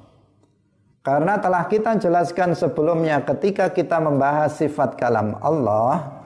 Karena 1.04 1.40
telah 1.40 1.68
kita 1.72 1.96
jelaskan 2.00 2.52
sebelumnya 2.52 3.24
ketika 3.24 3.72
kita 3.72 4.00
membahas 4.00 4.60
sifat 4.60 5.00
kalam 5.00 5.40
Allah, 5.40 6.17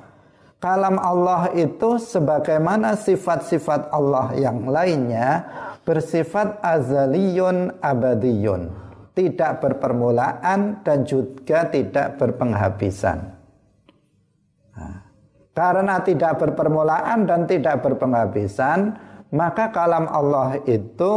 kalam 0.62 1.02
Allah 1.02 1.50
itu 1.58 1.98
sebagaimana 1.98 2.94
sifat-sifat 2.94 3.90
Allah 3.90 4.32
yang 4.38 4.70
lainnya 4.70 5.44
bersifat 5.82 6.62
azaliyun 6.62 7.82
abadiyun. 7.82 8.70
Tidak 9.12 9.60
berpermulaan 9.60 10.86
dan 10.88 11.04
juga 11.04 11.68
tidak 11.68 12.16
berpenghabisan. 12.16 13.20
Nah, 14.72 14.98
karena 15.52 16.00
tidak 16.00 16.40
berpermulaan 16.40 17.28
dan 17.28 17.44
tidak 17.44 17.84
berpenghabisan 17.84 18.96
maka 19.36 19.68
kalam 19.76 20.08
Allah 20.08 20.64
itu 20.64 21.14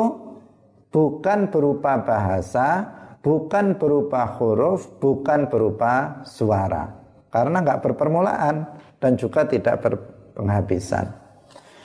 bukan 0.91 1.55
berupa 1.55 2.03
bahasa 2.03 2.91
bukan 3.23 3.79
berupa 3.79 4.27
huruf 4.39 4.91
bukan 4.99 5.47
berupa 5.47 6.23
suara. 6.27 6.91
Karena 7.31 7.63
nggak 7.63 7.83
berpermulaan 7.83 8.75
dan 9.05 9.21
juga 9.21 9.45
tidak 9.45 9.85
berpenghabisan. 9.85 11.13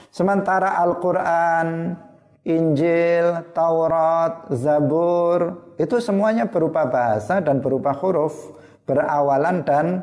Sementara 0.08 0.80
Al-Quran, 0.80 2.00
Injil, 2.48 3.44
Taurat, 3.52 4.48
Zabur 4.56 5.68
itu 5.76 6.00
semuanya 6.00 6.48
berupa 6.48 6.88
bahasa 6.88 7.44
dan 7.44 7.60
berupa 7.60 7.92
huruf 7.92 8.56
berawalan 8.88 9.68
dan 9.68 10.00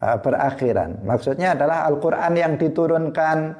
uh, 0.00 0.16
berakhiran. 0.16 1.04
Maksudnya 1.04 1.52
adalah 1.52 1.84
Al-Quran 1.92 2.32
yang 2.40 2.56
diturunkan, 2.56 3.52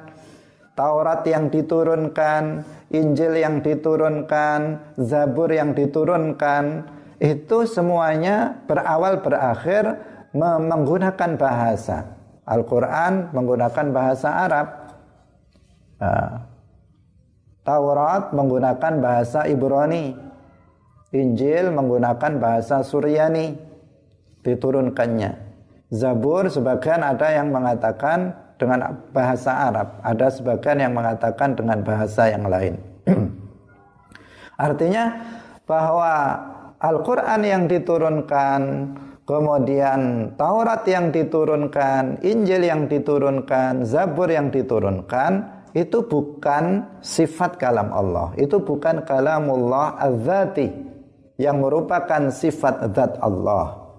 Taurat 0.73 1.21
yang 1.29 1.53
diturunkan, 1.53 2.65
Injil 2.89 3.37
yang 3.37 3.61
diturunkan, 3.61 4.81
Zabur 4.97 5.53
yang 5.53 5.77
diturunkan, 5.77 6.89
itu 7.21 7.57
semuanya 7.69 8.57
berawal 8.65 9.21
berakhir 9.21 10.01
menggunakan 10.33 11.37
bahasa. 11.37 12.16
Al-Quran 12.47 13.35
menggunakan 13.35 13.85
bahasa 13.91 14.29
Arab. 14.47 14.67
Nah, 15.99 16.47
Taurat 17.67 18.31
menggunakan 18.31 18.93
bahasa 19.03 19.43
Ibrani. 19.43 20.15
Injil 21.11 21.75
menggunakan 21.75 22.39
bahasa 22.39 22.79
Suryani. 22.87 23.59
Diturunkannya. 24.47 25.35
Zabur 25.91 26.47
sebagian 26.47 27.03
ada 27.03 27.27
yang 27.35 27.51
mengatakan 27.51 28.31
dengan 28.55 28.95
bahasa 29.11 29.67
Arab. 29.67 29.99
Ada 29.99 30.39
sebagian 30.39 30.79
yang 30.79 30.95
mengatakan 30.95 31.51
dengan 31.59 31.83
bahasa 31.83 32.31
yang 32.31 32.47
lain. 32.47 32.79
Artinya 34.67 35.19
bahwa 35.67 36.13
Al-Quran 36.79 37.41
yang 37.43 37.63
diturunkan 37.67 38.61
kemudian 39.27 40.31
Taurat 40.39 40.87
yang 40.87 41.11
diturunkan, 41.11 42.23
Injil 42.23 42.63
yang 42.63 42.87
diturunkan, 42.87 43.83
Zabur 43.83 44.31
yang 44.31 44.49
diturunkan 44.49 45.57
itu 45.77 46.01
bukan 46.07 46.97
sifat 47.03 47.61
kalam 47.61 47.93
Allah. 47.93 48.33
Itu 48.39 48.63
bukan 48.63 49.05
kalamullah 49.05 49.99
az-zati 49.99 50.71
yang 51.37 51.61
merupakan 51.61 52.33
sifat 52.33 52.89
zat 52.97 53.21
Allah. 53.21 53.93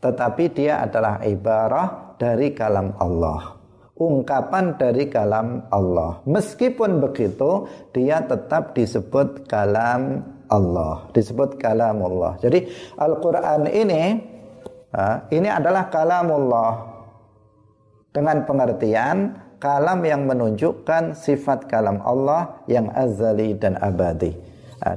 Tetapi 0.00 0.44
dia 0.56 0.80
adalah 0.80 1.20
ibarah 1.20 2.16
dari 2.16 2.56
kalam 2.56 2.96
Allah. 2.96 3.58
Ungkapan 3.96 4.76
dari 4.76 5.08
kalam 5.08 5.68
Allah. 5.72 6.20
Meskipun 6.28 7.00
begitu, 7.00 7.64
dia 7.96 8.20
tetap 8.24 8.76
disebut 8.76 9.48
kalam 9.48 10.20
Allah. 10.52 11.08
Disebut 11.16 11.56
kalam 11.56 12.04
Allah. 12.04 12.36
Jadi 12.40 12.68
Al-Quran 13.00 13.68
ini 13.72 14.02
ini 15.32 15.48
adalah 15.50 15.90
kalamullah 15.92 16.72
dengan 18.14 18.48
pengertian 18.48 19.36
kalam 19.60 20.00
yang 20.04 20.24
menunjukkan 20.24 21.16
sifat 21.16 21.68
kalam 21.68 22.00
Allah 22.04 22.60
yang 22.70 22.88
azali 22.92 23.56
dan 23.56 23.76
abadi. 23.80 24.32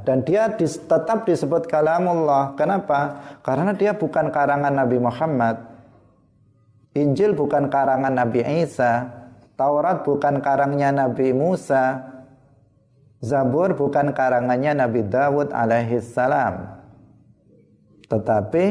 dan 0.05 0.21
dia 0.27 0.51
tetap 0.59 1.25
disebut 1.25 1.65
kalamullah. 1.65 2.53
Kenapa? 2.53 3.15
Karena 3.41 3.73
dia 3.73 3.95
bukan 3.95 4.29
karangan 4.29 4.75
Nabi 4.75 4.97
Muhammad. 5.01 5.65
Injil 6.93 7.33
bukan 7.33 7.71
karangan 7.71 8.13
Nabi 8.13 8.43
Isa. 8.61 9.07
Taurat 9.55 10.03
bukan 10.03 10.43
karangnya 10.43 10.93
Nabi 10.93 11.31
Musa. 11.33 12.05
Zabur 13.19 13.75
bukan 13.75 14.15
karangannya 14.15 14.77
Nabi 14.83 15.03
Dawud 15.03 15.51
alaihissalam. 15.51 16.79
Tetapi 18.07 18.65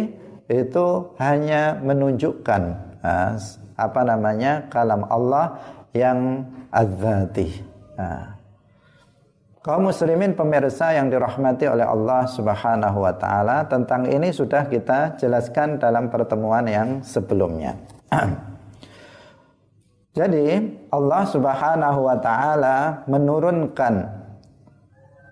itu 0.48 1.12
hanya 1.20 1.76
menunjukkan 1.76 2.62
uh, 3.04 3.36
apa 3.76 4.00
namanya 4.02 4.64
kalam 4.72 5.04
Allah 5.12 5.60
yang 5.92 6.48
adzati. 6.72 7.60
Uh. 8.00 8.38
Kaum 9.60 9.92
muslimin 9.92 10.32
pemirsa 10.32 10.96
yang 10.96 11.12
dirahmati 11.12 11.68
oleh 11.68 11.84
Allah 11.84 12.24
Subhanahu 12.24 13.04
wa 13.04 13.12
taala, 13.12 13.68
tentang 13.68 14.08
ini 14.08 14.32
sudah 14.32 14.64
kita 14.64 15.20
jelaskan 15.20 15.76
dalam 15.76 16.08
pertemuan 16.08 16.64
yang 16.64 17.04
sebelumnya. 17.04 17.76
Jadi 20.18 20.48
Allah 20.88 21.22
Subhanahu 21.28 22.00
wa 22.00 22.16
taala 22.16 23.04
menurunkan 23.04 24.08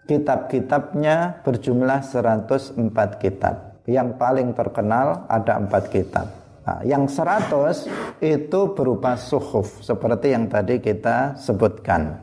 kitab-kitabnya 0.05 1.41
berjumlah 1.43 2.05
104 2.05 2.77
kitab 3.19 3.66
yang 3.87 4.19
paling 4.19 4.53
terkenal 4.53 5.25
ada 5.31 5.63
empat 5.63 5.89
kitab. 5.89 6.27
Nah, 6.67 6.83
yang 6.83 7.07
seratus 7.07 7.87
itu 8.19 8.75
berupa 8.75 9.15
suhuf 9.15 9.87
seperti 9.87 10.35
yang 10.35 10.51
tadi 10.51 10.83
kita 10.83 11.39
sebutkan. 11.39 12.19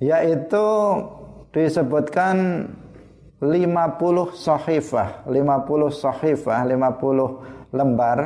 Yaitu 0.00 0.66
disebutkan 1.52 2.64
50 3.44 4.32
sahifah, 4.32 5.28
50 5.28 5.92
sahifah, 5.92 6.58
50 6.64 7.76
lembar, 7.76 8.18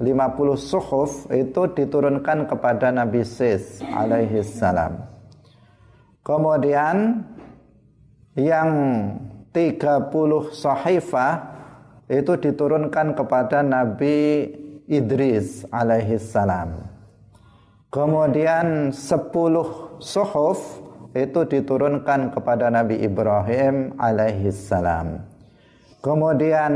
50 0.00 0.56
suhuf 0.56 1.28
itu 1.28 1.68
diturunkan 1.76 2.48
kepada 2.48 2.88
Nabi 2.88 3.28
Sis 3.28 3.84
alaihi 3.92 4.40
salam. 4.40 5.04
Kemudian 6.24 7.24
yang 8.38 8.70
30 9.58 10.54
sahifah 10.54 11.58
itu 12.06 12.38
diturunkan 12.38 13.18
kepada 13.18 13.66
Nabi 13.66 14.46
Idris 14.86 15.66
alaihi 15.74 16.14
salam. 16.22 16.86
Kemudian 17.90 18.94
10 18.94 19.98
suhuf 19.98 20.60
itu 21.16 21.40
diturunkan 21.48 22.30
kepada 22.36 22.68
Nabi 22.68 23.00
Ibrahim 23.00 23.96
alaihissalam. 23.96 25.24
Kemudian 26.04 26.72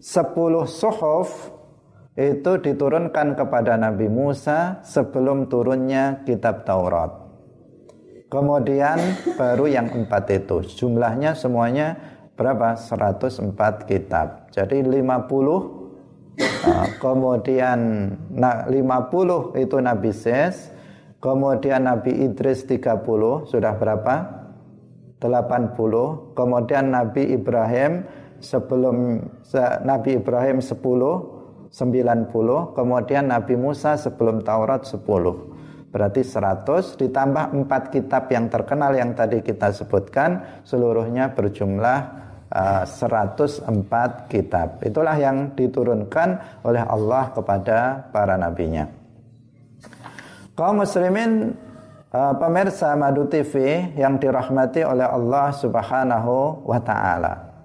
10 0.00 0.66
suhuf 0.66 1.52
itu 2.16 2.52
diturunkan 2.64 3.36
kepada 3.36 3.76
Nabi 3.76 4.08
Musa 4.08 4.80
sebelum 4.82 5.52
turunnya 5.52 6.24
kitab 6.24 6.64
Taurat. 6.64 7.25
Kemudian 8.26 8.98
baru 9.38 9.70
yang 9.70 9.86
empat 9.86 10.26
itu. 10.34 10.58
Jumlahnya 10.66 11.38
semuanya 11.38 11.94
berapa? 12.34 12.74
104 12.74 13.86
kitab. 13.86 14.50
Jadi 14.50 14.82
50 14.82 16.36
nah, 16.66 16.90
kemudian 16.98 17.78
nah, 18.34 18.66
50 18.66 19.62
itu 19.62 19.76
Nabi 19.78 20.10
Ses, 20.10 20.74
kemudian 21.22 21.86
Nabi 21.86 22.26
Idris 22.26 22.66
30, 22.66 23.46
sudah 23.46 23.72
berapa? 23.78 24.14
80. 25.22 26.34
Kemudian 26.36 26.84
Nabi 26.92 27.30
Ibrahim 27.30 28.04
sebelum 28.42 29.22
Nabi 29.86 30.18
Ibrahim 30.20 30.60
10 30.60 30.74
90 31.72 32.76
kemudian 32.76 33.24
Nabi 33.26 33.54
Musa 33.58 33.98
sebelum 33.98 34.40
Taurat 34.44 34.86
10 34.86 35.02
berarti 35.96 36.20
100 36.20 37.00
ditambah 37.00 37.56
4 37.56 37.88
kitab 37.88 38.28
yang 38.28 38.52
terkenal 38.52 38.92
yang 38.92 39.16
tadi 39.16 39.40
kita 39.40 39.72
sebutkan 39.72 40.60
seluruhnya 40.60 41.32
berjumlah 41.32 41.98
uh, 42.52 42.84
104 42.84 43.64
kitab. 44.28 44.84
Itulah 44.84 45.16
yang 45.16 45.56
diturunkan 45.56 46.60
oleh 46.68 46.84
Allah 46.84 47.32
kepada 47.32 48.12
para 48.12 48.36
nabinya. 48.36 48.92
Kaum 50.52 50.84
muslimin 50.84 51.56
uh, 52.12 52.36
pemirsa 52.36 52.92
Madu 52.92 53.24
TV 53.24 53.88
yang 53.96 54.20
dirahmati 54.20 54.84
oleh 54.84 55.08
Allah 55.08 55.48
Subhanahu 55.56 56.60
wa 56.60 56.76
taala. 56.84 57.56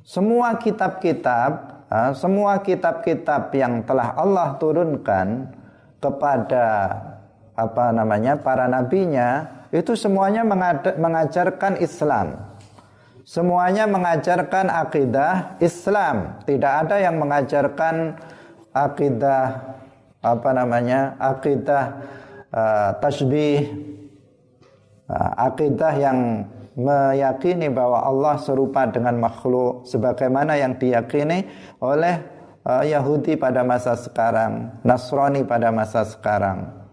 Semua 0.00 0.56
kitab-kitab, 0.56 1.82
semua 2.14 2.62
kitab-kitab 2.62 3.50
yang 3.50 3.82
telah 3.82 4.14
Allah 4.14 4.54
turunkan 4.54 5.50
kepada 5.98 6.64
apa 7.56 7.88
namanya 7.90 8.36
para 8.36 8.68
nabinya 8.68 9.56
itu 9.72 9.96
semuanya 9.98 10.46
mengajarkan 10.94 11.80
Islam. 11.82 12.54
Semuanya 13.26 13.90
mengajarkan 13.90 14.70
akidah 14.70 15.58
Islam. 15.58 16.38
Tidak 16.46 16.72
ada 16.86 17.02
yang 17.02 17.18
mengajarkan 17.18 18.14
akidah 18.70 19.74
apa 20.22 20.50
namanya? 20.54 21.18
akidah 21.18 21.84
uh, 22.54 22.90
tasbih 23.02 23.66
uh, 25.10 25.32
akidah 25.50 25.92
yang 25.98 26.46
meyakini 26.78 27.66
bahwa 27.66 28.04
Allah 28.06 28.38
serupa 28.38 28.86
dengan 28.86 29.18
makhluk 29.18 29.88
sebagaimana 29.90 30.60
yang 30.60 30.78
diyakini 30.78 31.50
oleh 31.82 32.22
uh, 32.62 32.86
Yahudi 32.86 33.34
pada 33.34 33.66
masa 33.66 33.98
sekarang, 33.98 34.70
Nasrani 34.86 35.42
pada 35.42 35.74
masa 35.74 36.06
sekarang. 36.06 36.85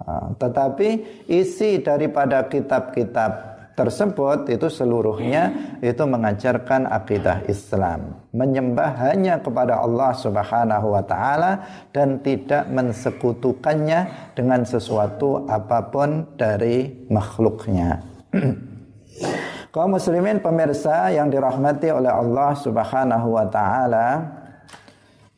Uh, 0.00 0.32
tetapi 0.40 0.88
isi 1.28 1.84
daripada 1.84 2.48
kitab-kitab 2.48 3.50
tersebut 3.80 4.44
itu 4.52 4.68
seluruhnya 4.68 5.76
itu 5.80 6.04
mengajarkan 6.04 6.84
akidah 6.84 7.40
Islam, 7.48 8.20
menyembah 8.36 8.92
hanya 9.08 9.40
kepada 9.40 9.80
Allah 9.80 10.12
Subhanahu 10.12 10.92
wa 10.92 11.00
taala 11.00 11.64
dan 11.88 12.20
tidak 12.20 12.68
mensekutukannya 12.68 14.32
dengan 14.36 14.68
sesuatu 14.68 15.48
apa 15.48 15.88
pun 15.88 16.28
dari 16.36 17.08
makhluknya. 17.08 18.04
Kaum 19.72 19.96
muslimin 19.96 20.42
pemirsa 20.42 21.14
yang 21.14 21.32
dirahmati 21.32 21.88
oleh 21.94 22.10
Allah 22.10 22.52
Subhanahu 22.58 23.28
wa 23.32 23.46
taala, 23.48 24.08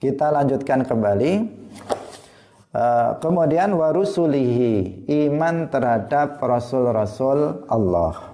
kita 0.03 0.35
lanjutkan 0.35 0.83
kembali. 0.83 1.62
Uh, 2.73 3.21
kemudian 3.21 3.77
warusulihi 3.77 5.05
iman 5.29 5.69
terhadap 5.69 6.41
rasul-rasul 6.41 7.69
Allah. 7.69 8.33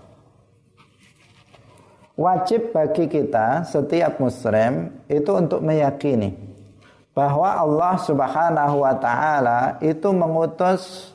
Wajib 2.14 2.70
bagi 2.70 3.10
kita 3.10 3.66
setiap 3.66 4.22
muslim 4.22 4.94
itu 5.10 5.30
untuk 5.34 5.58
meyakini 5.58 6.38
bahwa 7.10 7.50
Allah 7.50 7.98
Subhanahu 7.98 8.86
wa 8.86 8.94
taala 8.94 9.82
itu 9.82 10.06
mengutus 10.14 11.14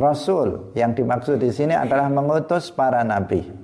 rasul. 0.00 0.72
Yang 0.72 1.04
dimaksud 1.04 1.36
di 1.36 1.52
sini 1.52 1.76
adalah 1.76 2.08
mengutus 2.08 2.72
para 2.72 3.04
nabi 3.04 3.62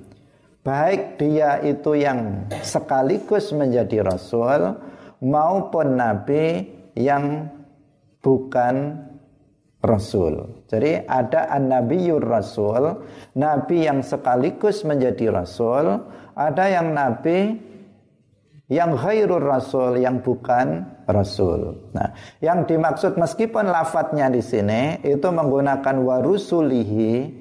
baik 0.69 1.17
dia 1.17 1.63
itu 1.63 1.95
yang 1.95 2.45
sekaligus 2.61 3.49
menjadi 3.55 4.03
rasul 4.03 4.75
maupun 5.23 5.95
nabi 5.95 6.67
yang 6.93 7.47
bukan 8.19 9.05
rasul. 9.79 10.63
Jadi 10.67 11.07
ada 11.07 11.47
an-nabiyur 11.49 12.23
rasul, 12.23 13.03
nabi 13.35 13.87
yang 13.87 14.03
sekaligus 14.03 14.83
menjadi 14.83 15.31
rasul, 15.31 16.03
ada 16.35 16.65
yang 16.67 16.91
nabi 16.91 17.57
yang 18.69 18.93
khairul 18.93 19.41
rasul 19.41 19.97
yang 19.97 20.21
bukan 20.21 20.85
rasul. 21.09 21.89
Nah, 21.89 22.13
yang 22.37 22.69
dimaksud 22.69 23.17
meskipun 23.17 23.65
lafadznya 23.65 24.29
di 24.29 24.45
sini 24.45 25.01
itu 25.01 25.25
menggunakan 25.25 25.95
warusulihi, 26.05 27.33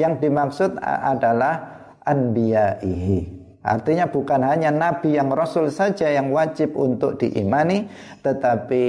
yang 0.00 0.16
dimaksud 0.16 0.80
adalah 0.80 1.84
anbiya'ihi. 2.08 3.44
Artinya 3.62 4.10
bukan 4.10 4.42
hanya 4.42 4.74
nabi 4.74 5.14
yang 5.14 5.30
rasul 5.30 5.70
saja 5.70 6.08
yang 6.08 6.32
wajib 6.32 6.74
untuk 6.74 7.20
diimani, 7.20 7.86
tetapi 8.24 8.84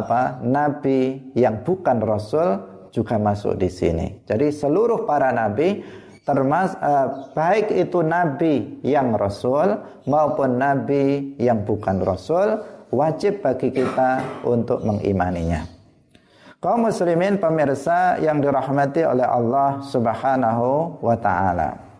apa? 0.00 0.40
nabi 0.40 1.20
yang 1.36 1.60
bukan 1.60 2.00
rasul 2.00 2.62
juga 2.92 3.16
masuk 3.20 3.56
di 3.60 3.68
sini. 3.68 4.24
Jadi 4.24 4.48
seluruh 4.52 5.04
para 5.04 5.32
nabi 5.32 5.84
termas 6.22 6.72
uh, 6.78 7.32
baik 7.36 7.72
itu 7.74 8.00
nabi 8.00 8.80
yang 8.86 9.12
rasul 9.16 9.80
maupun 10.08 10.60
nabi 10.60 11.34
yang 11.36 11.66
bukan 11.66 12.00
rasul 12.00 12.62
wajib 12.92 13.44
bagi 13.44 13.72
kita 13.72 14.42
untuk 14.46 14.84
mengimaninya. 14.84 15.68
Kaum 16.62 16.86
muslimin 16.86 17.42
pemirsa 17.42 18.22
yang 18.22 18.38
dirahmati 18.38 19.02
oleh 19.02 19.26
Allah 19.26 19.82
Subhanahu 19.82 21.02
wa 21.02 21.16
taala 21.18 21.92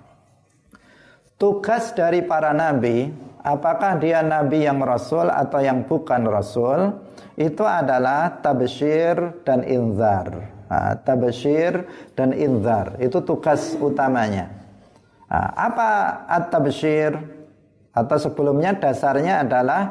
tugas 1.43 1.91
dari 1.91 2.23
para 2.23 2.55
nabi, 2.55 3.11
apakah 3.43 3.99
dia 3.99 4.23
nabi 4.23 4.65
yang 4.65 4.79
rasul 4.83 5.29
atau 5.29 5.59
yang 5.59 5.85
bukan 5.87 6.27
rasul, 6.27 6.99
itu 7.37 7.63
adalah 7.67 8.43
tabsyir 8.43 9.43
dan 9.43 9.67
inzar. 9.67 10.53
Nah, 10.73 10.97
dan 12.17 12.33
inzar 12.33 12.97
itu 12.97 13.21
tugas 13.21 13.77
utamanya. 13.77 14.49
Nah, 15.29 15.49
apa 15.53 15.89
at-tabsyir? 16.29 17.13
Atau 17.93 18.17
sebelumnya 18.17 18.73
dasarnya 18.73 19.45
adalah 19.45 19.83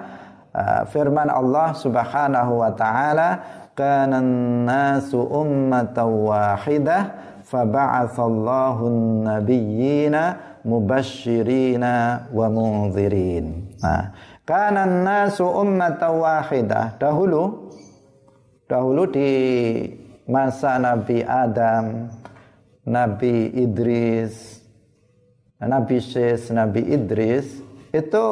uh, 0.50 0.82
firman 0.90 1.30
Allah 1.30 1.78
Subhanahu 1.78 2.66
wa 2.66 2.74
taala, 2.74 3.30
"Kana 3.78 4.26
nasu 4.66 5.22
ummatan 5.22 6.10
wahidah 6.10 7.14
faba'atsallahu 7.46 8.82
an-nabiyyina 8.90 10.51
mubashirina 10.66 12.28
wa 12.30 12.48
munzirin. 12.50 13.76
Nah, 13.82 14.14
kana 14.46 14.86
nasu 14.86 15.46
ummatan 15.46 16.22
wahidah. 16.22 16.98
Dahulu 17.02 17.74
dahulu 18.70 19.04
di 19.10 19.30
masa 20.30 20.80
Nabi 20.80 21.26
Adam, 21.26 22.08
Nabi 22.88 23.52
Idris, 23.52 24.64
Nabi 25.62 25.98
Syes, 26.02 26.50
Nabi 26.50 26.88
Idris 26.88 27.62
itu 27.92 28.26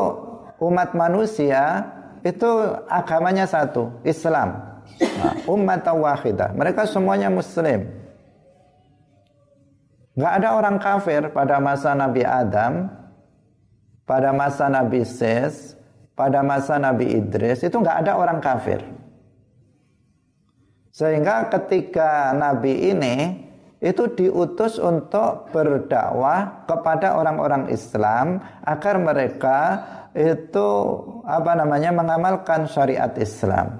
umat 0.63 0.95
manusia 0.95 1.85
itu 2.23 2.49
agamanya 2.87 3.47
satu, 3.47 3.91
Islam. 4.03 4.83
Nah, 4.99 5.33
umat 5.47 5.87
wahidah. 5.87 6.51
Mereka 6.51 6.83
semuanya 6.89 7.31
muslim. 7.31 7.98
Nggak 10.19 10.33
ada 10.43 10.49
orang 10.51 10.77
kafir 10.83 11.31
pada 11.31 11.63
masa 11.63 11.95
Nabi 11.95 12.27
Adam, 12.27 12.91
pada 14.03 14.35
masa 14.35 14.67
Nabi 14.67 15.07
Ses, 15.07 15.79
pada 16.11 16.43
masa 16.43 16.75
Nabi 16.75 17.15
Idris, 17.15 17.63
itu 17.63 17.79
nggak 17.79 18.03
ada 18.03 18.19
orang 18.19 18.43
kafir. 18.43 18.83
Sehingga 20.91 21.47
ketika 21.47 22.35
Nabi 22.35 22.91
ini 22.91 23.47
itu 23.79 24.11
diutus 24.11 24.75
untuk 24.75 25.47
berdakwah 25.55 26.67
kepada 26.67 27.15
orang-orang 27.15 27.71
Islam 27.71 28.43
agar 28.67 28.99
mereka 28.99 29.59
itu 30.11 30.67
apa 31.23 31.55
namanya 31.55 31.95
mengamalkan 31.95 32.67
syariat 32.67 33.15
Islam. 33.15 33.79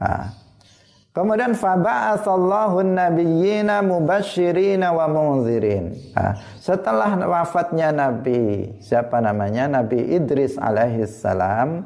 Nah, 0.00 0.41
Kemudian 1.12 1.52
faba'atsallahu 1.52 2.80
nabiyyina 2.88 3.84
mubasyirina 3.84 4.96
wa 4.96 5.04
munzirin. 5.12 5.92
Nah, 6.16 6.40
setelah 6.56 7.20
wafatnya 7.28 7.92
Nabi 7.92 8.72
siapa 8.80 9.20
namanya? 9.20 9.68
Nabi 9.68 10.08
Idris 10.08 10.56
alaihi 10.56 11.04
salam, 11.04 11.84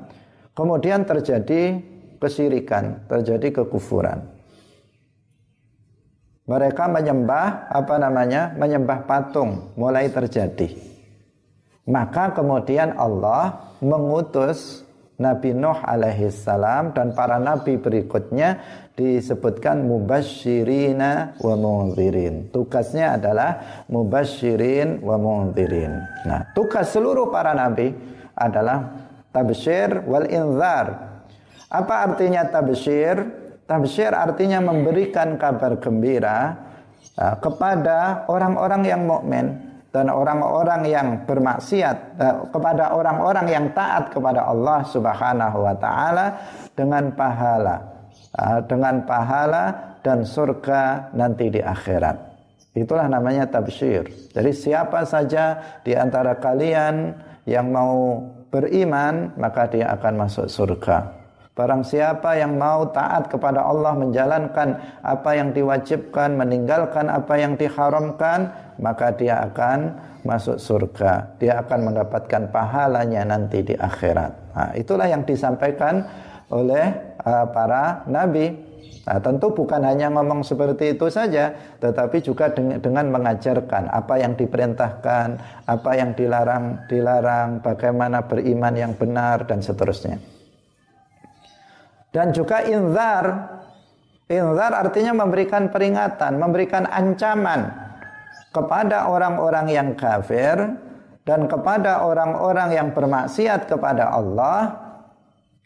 kemudian 0.54 1.02
terjadi 1.02 1.82
kesyirikan, 2.22 3.02
terjadi 3.10 3.66
kekufuran. 3.66 4.30
Mereka 6.46 6.86
menyembah 6.86 7.66
apa 7.66 7.98
namanya? 7.98 8.54
Menyembah 8.54 9.10
patung 9.10 9.74
mulai 9.74 10.06
terjadi. 10.06 10.70
Maka 11.82 12.30
kemudian 12.30 12.94
Allah 12.94 13.74
mengutus 13.82 14.86
Nabi 15.16 15.57
Nuh 15.57 15.81
alaihi 15.81 16.29
salam 16.29 16.92
dan 16.92 17.16
para 17.16 17.40
nabi 17.40 17.81
berikutnya 17.81 18.61
disebutkan 18.92 19.85
mubasyirina 19.88 21.40
wa 21.40 21.55
munzirin. 21.57 22.52
Tugasnya 22.52 23.16
adalah 23.16 23.85
mubasyirin 23.88 25.00
wa 25.00 25.16
munzirin. 25.16 25.92
Nah, 26.29 26.52
tugas 26.52 26.92
seluruh 26.92 27.33
para 27.33 27.57
nabi 27.57 27.96
adalah 28.37 29.09
tabsyir 29.33 30.05
wal 30.05 30.29
inzar. 30.29 31.16
Apa 31.72 32.12
artinya 32.12 32.44
tabsyir? 32.48 33.44
Tabsyir 33.64 34.12
artinya 34.12 34.61
memberikan 34.61 35.40
kabar 35.40 35.81
gembira 35.81 36.55
uh, 37.18 37.35
kepada 37.40 38.29
orang-orang 38.31 38.83
yang 38.87 39.02
mukmin 39.09 39.65
dan 39.96 40.12
orang-orang 40.12 40.85
yang 40.85 41.09
bermaksiat 41.24 41.96
eh, 42.20 42.37
kepada 42.52 42.92
orang-orang 42.92 43.48
yang 43.48 43.66
taat 43.72 44.12
kepada 44.12 44.44
Allah 44.44 44.85
Subhanahu 44.85 45.64
wa 45.64 45.72
taala 45.72 46.26
dengan 46.76 47.16
pahala 47.16 47.80
eh, 48.37 48.61
dengan 48.68 49.09
pahala 49.09 49.96
dan 50.04 50.28
surga 50.28 51.16
nanti 51.16 51.48
di 51.48 51.64
akhirat. 51.64 52.37
Itulah 52.76 53.09
namanya 53.09 53.48
tabsyir. 53.48 54.37
Jadi 54.37 54.52
siapa 54.52 55.09
saja 55.09 55.80
di 55.80 55.96
antara 55.96 56.37
kalian 56.37 57.16
yang 57.48 57.72
mau 57.72 58.20
beriman 58.52 59.32
maka 59.40 59.64
dia 59.64 59.96
akan 59.96 60.28
masuk 60.28 60.44
surga. 60.44 61.15
Barang 61.56 61.88
siapa 61.88 62.36
yang 62.36 62.60
mau 62.60 62.84
taat 62.92 63.32
kepada 63.32 63.64
Allah 63.64 63.96
menjalankan 63.96 64.76
apa 65.00 65.40
yang 65.40 65.56
diwajibkan, 65.56 66.36
meninggalkan 66.36 67.08
apa 67.08 67.32
yang 67.40 67.56
diharamkan, 67.56 68.52
maka 68.76 69.16
dia 69.16 69.40
akan 69.40 69.96
masuk 70.20 70.60
surga. 70.60 71.32
Dia 71.40 71.64
akan 71.64 71.88
mendapatkan 71.88 72.52
pahalanya 72.52 73.24
nanti 73.24 73.64
di 73.64 73.72
akhirat. 73.72 74.32
Nah, 74.52 74.70
itulah 74.76 75.08
yang 75.08 75.24
disampaikan 75.24 76.04
oleh 76.52 76.92
uh, 77.24 77.48
para 77.48 78.04
nabi. 78.04 78.52
Nah, 79.08 79.16
tentu 79.24 79.48
bukan 79.56 79.80
hanya 79.80 80.12
ngomong 80.12 80.44
seperti 80.44 80.92
itu 80.92 81.08
saja, 81.08 81.56
tetapi 81.80 82.20
juga 82.20 82.52
dengan, 82.52 83.08
mengajarkan 83.08 83.88
apa 83.96 84.20
yang 84.20 84.36
diperintahkan, 84.36 85.28
apa 85.64 85.90
yang 85.96 86.12
dilarang, 86.12 86.84
dilarang, 86.84 87.64
bagaimana 87.64 88.28
beriman 88.28 88.76
yang 88.76 88.92
benar 88.92 89.48
dan 89.48 89.64
seterusnya. 89.64 90.36
Dan 92.16 92.33
juga 92.33 92.64
inzar. 92.64 93.52
Inzar 94.33 94.72
artinya 94.72 95.12
memberikan 95.20 95.68
peringatan, 95.68 96.40
memberikan 96.40 96.88
ancaman 96.88 97.68
kepada 98.57 99.12
orang-orang 99.12 99.68
yang 99.68 99.88
kafir 99.92 100.57
dan 101.29 101.44
kepada 101.44 102.00
orang-orang 102.09 102.72
yang 102.72 102.88
bermaksiat 102.96 103.68
kepada 103.68 104.09
Allah 104.16 104.81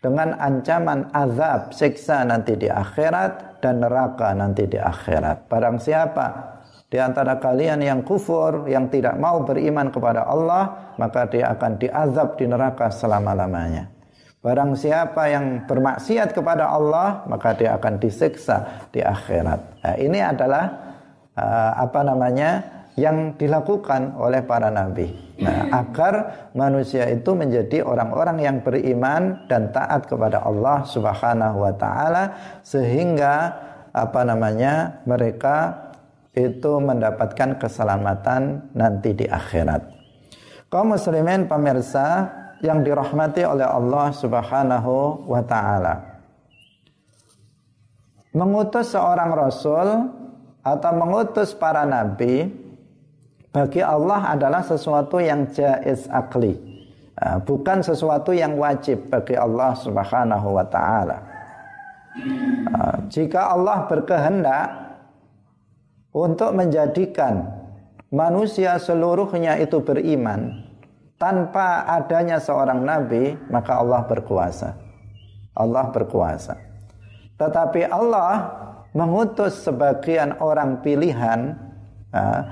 dengan 0.02 0.34
ancaman 0.42 1.08
azab 1.14 1.70
siksa 1.70 2.26
nanti 2.26 2.58
di 2.58 2.66
akhirat 2.66 3.62
dan 3.62 3.80
neraka 3.80 4.34
nanti 4.34 4.66
di 4.66 4.76
akhirat. 4.76 5.46
Barang 5.46 5.78
siapa 5.78 6.58
di 6.90 6.98
antara 6.98 7.38
kalian 7.38 7.78
yang 7.78 8.02
kufur, 8.02 8.66
yang 8.66 8.90
tidak 8.90 9.14
mau 9.22 9.46
beriman 9.46 9.94
kepada 9.94 10.26
Allah, 10.26 10.92
maka 10.98 11.30
dia 11.30 11.54
akan 11.54 11.78
diazab 11.78 12.34
di 12.34 12.44
neraka 12.50 12.90
selama-lamanya. 12.90 13.99
Barang 14.40 14.72
siapa 14.72 15.28
yang 15.28 15.68
bermaksiat 15.68 16.32
kepada 16.32 16.72
Allah 16.72 17.28
maka 17.28 17.52
dia 17.52 17.76
akan 17.76 18.00
disiksa 18.00 18.88
di 18.88 19.04
akhirat. 19.04 19.60
Nah, 19.84 19.94
ini 20.00 20.16
adalah 20.16 20.96
uh, 21.36 21.76
apa 21.76 22.00
namanya 22.00 22.80
yang 22.96 23.36
dilakukan 23.36 24.16
oleh 24.16 24.40
para 24.40 24.72
nabi. 24.72 25.12
Nah, 25.44 25.68
agar 25.84 26.48
manusia 26.56 27.04
itu 27.12 27.36
menjadi 27.36 27.84
orang-orang 27.84 28.40
yang 28.40 28.56
beriman 28.64 29.44
dan 29.44 29.76
taat 29.76 30.08
kepada 30.08 30.40
Allah 30.40 30.88
Subhanahu 30.88 31.60
wa 31.60 31.76
taala 31.76 32.24
sehingga 32.64 33.52
apa 33.92 34.20
namanya 34.24 35.04
mereka 35.04 35.88
itu 36.32 36.80
mendapatkan 36.80 37.60
keselamatan 37.60 38.72
nanti 38.72 39.12
di 39.12 39.28
akhirat. 39.28 39.84
Kaum 40.72 40.96
muslimin 40.96 41.44
pemirsa 41.44 42.39
yang 42.60 42.84
dirahmati 42.84 43.44
oleh 43.44 43.64
Allah 43.64 44.12
Subhanahu 44.12 45.24
wa 45.24 45.42
taala. 45.44 45.94
Mengutus 48.30 48.94
seorang 48.94 49.34
rasul 49.34 49.88
atau 50.62 50.92
mengutus 50.94 51.56
para 51.56 51.82
nabi 51.82 52.46
bagi 53.50 53.82
Allah 53.82 54.38
adalah 54.38 54.62
sesuatu 54.62 55.18
yang 55.18 55.50
jaiz 55.50 56.06
akli, 56.06 56.54
ah, 57.18 57.42
bukan 57.42 57.82
sesuatu 57.82 58.30
yang 58.30 58.54
wajib 58.54 59.10
bagi 59.10 59.34
Allah 59.34 59.74
Subhanahu 59.74 60.54
wa 60.54 60.66
taala. 60.70 61.18
Ah, 62.70 63.02
jika 63.10 63.50
Allah 63.50 63.90
berkehendak 63.90 64.66
untuk 66.14 66.54
menjadikan 66.54 67.50
manusia 68.14 68.78
seluruhnya 68.78 69.58
itu 69.58 69.82
beriman, 69.82 70.69
tanpa 71.20 71.84
adanya 71.84 72.40
seorang 72.40 72.80
nabi 72.80 73.36
maka 73.52 73.76
Allah 73.76 74.08
berkuasa. 74.08 74.72
Allah 75.52 75.92
berkuasa. 75.92 76.56
Tetapi 77.36 77.84
Allah 77.92 78.48
mengutus 78.96 79.60
sebagian 79.60 80.40
orang 80.40 80.80
pilihan 80.80 81.60
uh, 82.16 82.42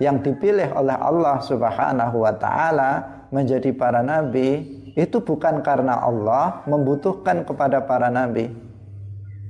yang 0.00 0.24
dipilih 0.24 0.72
oleh 0.72 0.96
Allah 0.96 1.36
Subhanahu 1.44 2.24
wa 2.24 2.32
taala 2.32 2.90
menjadi 3.28 3.76
para 3.76 4.00
nabi 4.00 4.64
itu 4.96 5.20
bukan 5.20 5.60
karena 5.60 6.00
Allah 6.00 6.64
membutuhkan 6.64 7.44
kepada 7.44 7.84
para 7.84 8.08
nabi. 8.08 8.50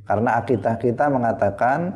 Karena 0.05 0.41
akidah 0.41 0.75
kita 0.81 1.07
mengatakan 1.13 1.95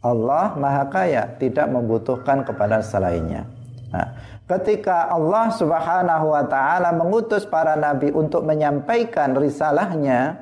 Allah 0.00 0.56
Maha 0.56 0.88
Kaya 0.88 1.36
tidak 1.36 1.68
membutuhkan 1.68 2.44
kepada 2.44 2.80
selainnya. 2.80 3.44
Nah, 3.90 4.06
ketika 4.50 5.06
Allah 5.06 5.54
Subhanahu 5.54 6.34
wa 6.34 6.42
taala 6.50 6.90
mengutus 6.90 7.46
para 7.46 7.78
nabi 7.78 8.10
untuk 8.10 8.42
menyampaikan 8.42 9.38
risalahnya, 9.38 10.34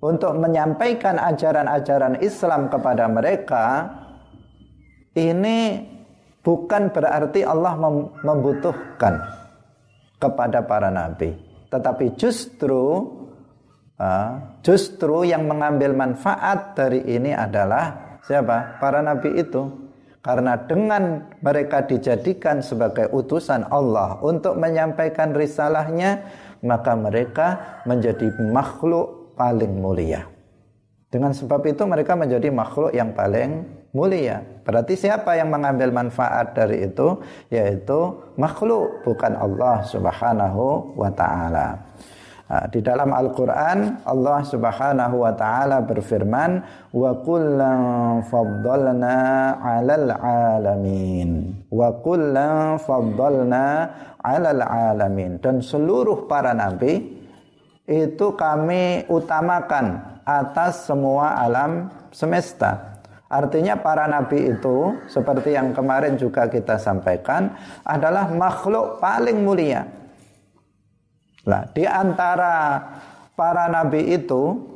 untuk 0.00 0.32
menyampaikan 0.40 1.20
ajaran-ajaran 1.20 2.24
Islam 2.24 2.72
kepada 2.72 3.04
mereka, 3.12 3.64
ini 5.12 5.84
bukan 6.40 6.88
berarti 6.88 7.44
Allah 7.44 7.76
membutuhkan 8.24 9.14
kepada 10.16 10.64
para 10.64 10.88
nabi, 10.88 11.36
tetapi 11.68 12.16
justru 12.16 13.12
justru 14.64 15.28
yang 15.28 15.46
mengambil 15.46 15.94
manfaat 15.94 16.74
dari 16.74 17.04
ini 17.06 17.36
adalah 17.36 18.18
siapa? 18.24 18.80
Para 18.80 19.04
nabi 19.04 19.36
itu 19.36 19.81
karena 20.22 20.54
dengan 20.54 21.34
mereka 21.42 21.82
dijadikan 21.82 22.62
sebagai 22.62 23.10
utusan 23.10 23.66
Allah 23.74 24.22
untuk 24.22 24.54
menyampaikan 24.54 25.34
risalahnya, 25.34 26.22
maka 26.62 26.94
mereka 26.94 27.82
menjadi 27.90 28.30
makhluk 28.54 29.34
paling 29.34 29.82
mulia. 29.82 30.30
Dengan 31.10 31.34
sebab 31.34 31.66
itu 31.68 31.82
mereka 31.84 32.16
menjadi 32.16 32.48
makhluk 32.48 32.94
yang 32.94 33.12
paling 33.12 33.66
mulia. 33.92 34.40
Berarti 34.64 34.96
siapa 34.96 35.36
yang 35.36 35.52
mengambil 35.52 35.92
manfaat 35.92 36.56
dari 36.56 36.88
itu? 36.88 37.20
Yaitu 37.52 38.16
makhluk, 38.40 39.04
bukan 39.04 39.36
Allah 39.36 39.84
subhanahu 39.84 40.96
wa 40.96 41.10
ta'ala. 41.12 41.91
Di 42.52 42.84
dalam 42.84 43.16
Al-Quran 43.16 44.04
Allah 44.04 44.44
subhanahu 44.44 45.24
wa 45.24 45.32
ta'ala 45.32 45.88
berfirman 45.88 46.60
Wa 46.92 47.16
kullan 47.24 48.20
faddalna 48.28 49.16
alal 49.56 50.12
alamin. 50.20 51.48
Wa 51.72 51.96
kullan 52.04 52.76
faddalna 52.76 53.88
alal 54.20 54.60
alamin. 54.60 55.40
Dan 55.40 55.64
seluruh 55.64 56.28
para 56.28 56.52
nabi 56.52 57.24
Itu 57.88 58.36
kami 58.36 59.08
utamakan 59.08 60.20
atas 60.28 60.84
semua 60.84 61.40
alam 61.40 61.88
semesta. 62.12 63.00
Artinya 63.32 63.80
para 63.80 64.04
nabi 64.04 64.52
itu 64.52 65.00
Seperti 65.08 65.56
yang 65.56 65.72
kemarin 65.72 66.20
juga 66.20 66.52
kita 66.52 66.76
sampaikan 66.76 67.56
Adalah 67.80 68.28
makhluk 68.28 69.00
paling 69.00 69.40
mulia 69.40 70.01
Nah, 71.42 71.66
di 71.74 71.82
antara 71.82 72.78
para 73.34 73.66
nabi 73.66 74.14
itu 74.14 74.72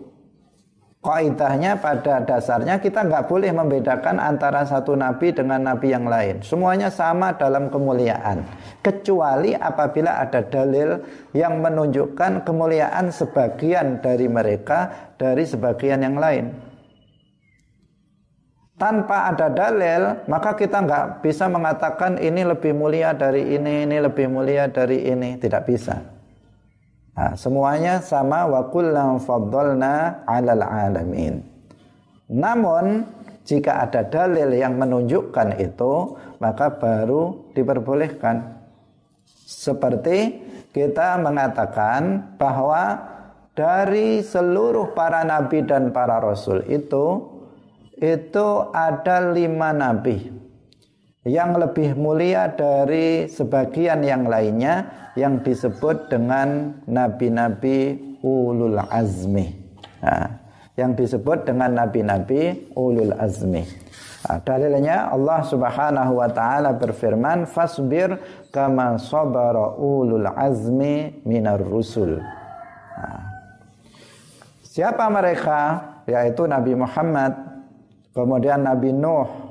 Kaidahnya 1.07 1.79
pada 1.79 2.19
dasarnya 2.19 2.83
kita 2.83 3.07
nggak 3.07 3.31
boleh 3.31 3.55
membedakan 3.55 4.19
antara 4.19 4.67
satu 4.67 4.99
nabi 4.99 5.31
dengan 5.31 5.63
nabi 5.63 5.95
yang 5.95 6.11
lain. 6.11 6.43
Semuanya 6.43 6.91
sama 6.91 7.31
dalam 7.39 7.71
kemuliaan. 7.71 8.43
Kecuali 8.83 9.55
apabila 9.55 10.19
ada 10.19 10.43
dalil 10.43 10.99
yang 11.31 11.63
menunjukkan 11.63 12.43
kemuliaan 12.43 13.15
sebagian 13.15 14.03
dari 14.03 14.27
mereka 14.27 15.15
dari 15.15 15.47
sebagian 15.47 16.03
yang 16.03 16.19
lain. 16.19 16.51
Tanpa 18.75 19.31
ada 19.31 19.47
dalil, 19.47 20.27
maka 20.27 20.59
kita 20.59 20.83
nggak 20.83 21.23
bisa 21.23 21.47
mengatakan 21.47 22.19
ini 22.19 22.43
lebih 22.43 22.75
mulia 22.75 23.15
dari 23.15 23.55
ini, 23.55 23.87
ini 23.87 24.03
lebih 24.03 24.27
mulia 24.27 24.67
dari 24.67 25.07
ini. 25.07 25.39
Tidak 25.39 25.63
bisa. 25.63 26.16
Nah, 27.17 27.33
semuanya 27.33 28.05
sama 28.05 28.45
wa 28.45 28.69
kullam 28.69 29.17
faddalna 29.17 30.21
'alal 30.29 30.61
alamin. 30.61 31.41
Namun 32.29 33.09
jika 33.49 33.89
ada 33.89 34.05
dalil 34.05 34.53
yang 34.53 34.77
menunjukkan 34.77 35.57
itu, 35.57 36.19
maka 36.37 36.77
baru 36.77 37.53
diperbolehkan. 37.57 38.61
Seperti 39.47 40.45
kita 40.77 41.17
mengatakan 41.23 42.37
bahwa 42.37 43.01
dari 43.57 44.21
seluruh 44.21 44.93
para 44.93 45.25
nabi 45.25 45.65
dan 45.65 45.89
para 45.97 46.21
rasul 46.21 46.61
itu 46.69 47.33
itu 47.97 48.49
ada 48.77 49.33
lima 49.33 49.73
nabi 49.73 50.36
yang 51.27 51.59
lebih 51.59 51.99
mulia 51.99 52.47
dari 52.55 53.27
sebagian 53.27 54.07
yang 54.07 54.31
lainnya 54.31 55.11
yang 55.19 55.43
disebut 55.43 56.07
dengan 56.07 56.79
nabi-nabi 56.87 57.99
ulul 58.23 58.79
azmi. 58.87 59.51
Nah, 60.07 60.39
yang 60.79 60.95
disebut 60.95 61.43
dengan 61.51 61.83
nabi-nabi 61.83 62.71
ulul 62.79 63.11
azmi. 63.19 63.67
Nah, 64.23 64.39
dalilnya 64.47 65.11
Allah 65.11 65.43
Subhanahu 65.43 66.23
wa 66.23 66.31
taala 66.31 66.71
berfirman 66.79 67.43
fasbir 67.51 68.23
kama 68.55 68.95
sabara 69.03 69.75
ulul 69.83 70.31
azmi 70.31 71.27
minar 71.27 71.59
rusul. 71.59 72.23
Nah, 72.23 73.23
siapa 74.63 75.11
mereka? 75.11 75.83
Yaitu 76.07 76.47
Nabi 76.47 76.79
Muhammad, 76.79 77.35
kemudian 78.15 78.63
Nabi 78.63 78.95
Nuh, 78.95 79.46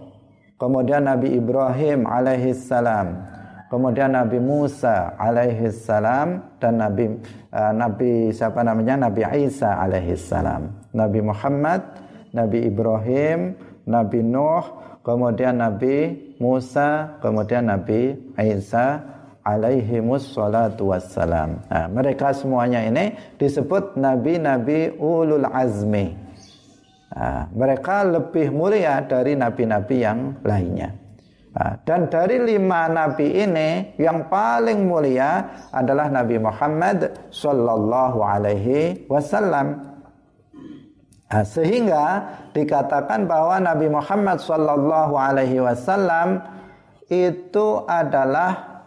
kemudian 0.59 1.07
Nabi 1.07 1.35
Ibrahim 1.35 2.07
alaihi 2.07 2.55
salam, 2.55 3.21
kemudian 3.67 4.15
Nabi 4.15 4.39
Musa 4.39 5.15
alaihi 5.19 5.71
salam 5.71 6.43
dan 6.59 6.79
Nabi 6.79 7.19
uh, 7.53 7.73
Nabi 7.75 8.31
siapa 8.31 8.63
namanya 8.63 9.09
Nabi 9.09 9.21
Isa 9.45 9.75
alaihi 9.79 10.15
salam. 10.19 10.71
Nabi 10.95 11.19
Muhammad, 11.19 11.81
Nabi 12.31 12.67
Ibrahim, 12.67 13.55
Nabi 13.87 14.19
Nuh, 14.23 14.63
kemudian 15.03 15.59
Nabi 15.59 16.15
Musa, 16.39 17.19
kemudian 17.19 17.67
Nabi 17.67 18.15
Isa 18.39 19.15
alaihi 19.45 20.01
wassalatu 20.01 20.89
wassalam. 20.89 21.61
Nah, 21.69 21.85
mereka 21.85 22.33
semuanya 22.33 22.81
ini 22.81 23.13
disebut 23.37 23.93
nabi-nabi 23.93 24.97
ulul 24.97 25.45
azmi. 25.45 26.24
Nah, 27.15 27.47
mereka 27.55 28.03
lebih 28.03 28.51
mulia 28.51 28.99
dari 29.07 29.39
nabi-nabi 29.39 29.95
yang 30.03 30.19
lainnya. 30.43 30.91
Nah, 31.55 31.79
dan 31.87 32.11
dari 32.11 32.35
lima 32.43 32.91
nabi 32.91 33.31
ini 33.39 33.95
yang 33.95 34.27
paling 34.27 34.83
mulia 34.83 35.63
adalah 35.71 36.11
Nabi 36.11 36.35
Muhammad 36.35 37.31
Sallallahu 37.31 38.19
Alaihi 38.19 39.07
Wasallam. 39.07 39.95
Nah, 41.31 41.43
sehingga 41.47 42.05
dikatakan 42.51 43.23
bahwa 43.23 43.63
Nabi 43.63 43.87
Muhammad 43.87 44.43
Sallallahu 44.43 45.15
Alaihi 45.15 45.63
Wasallam 45.63 46.43
itu 47.07 47.87
adalah 47.87 48.83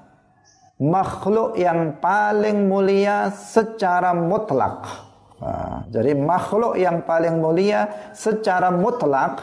makhluk 0.77 1.57
yang 1.57 1.97
paling 2.05 2.69
mulia 2.69 3.33
secara 3.33 4.13
mutlak. 4.13 5.08
Nah, 5.39 5.87
jadi 5.87 6.19
makhluk 6.19 6.75
yang 6.75 7.07
paling 7.07 7.39
mulia 7.39 8.11
secara 8.11 8.75
mutlak 8.75 9.39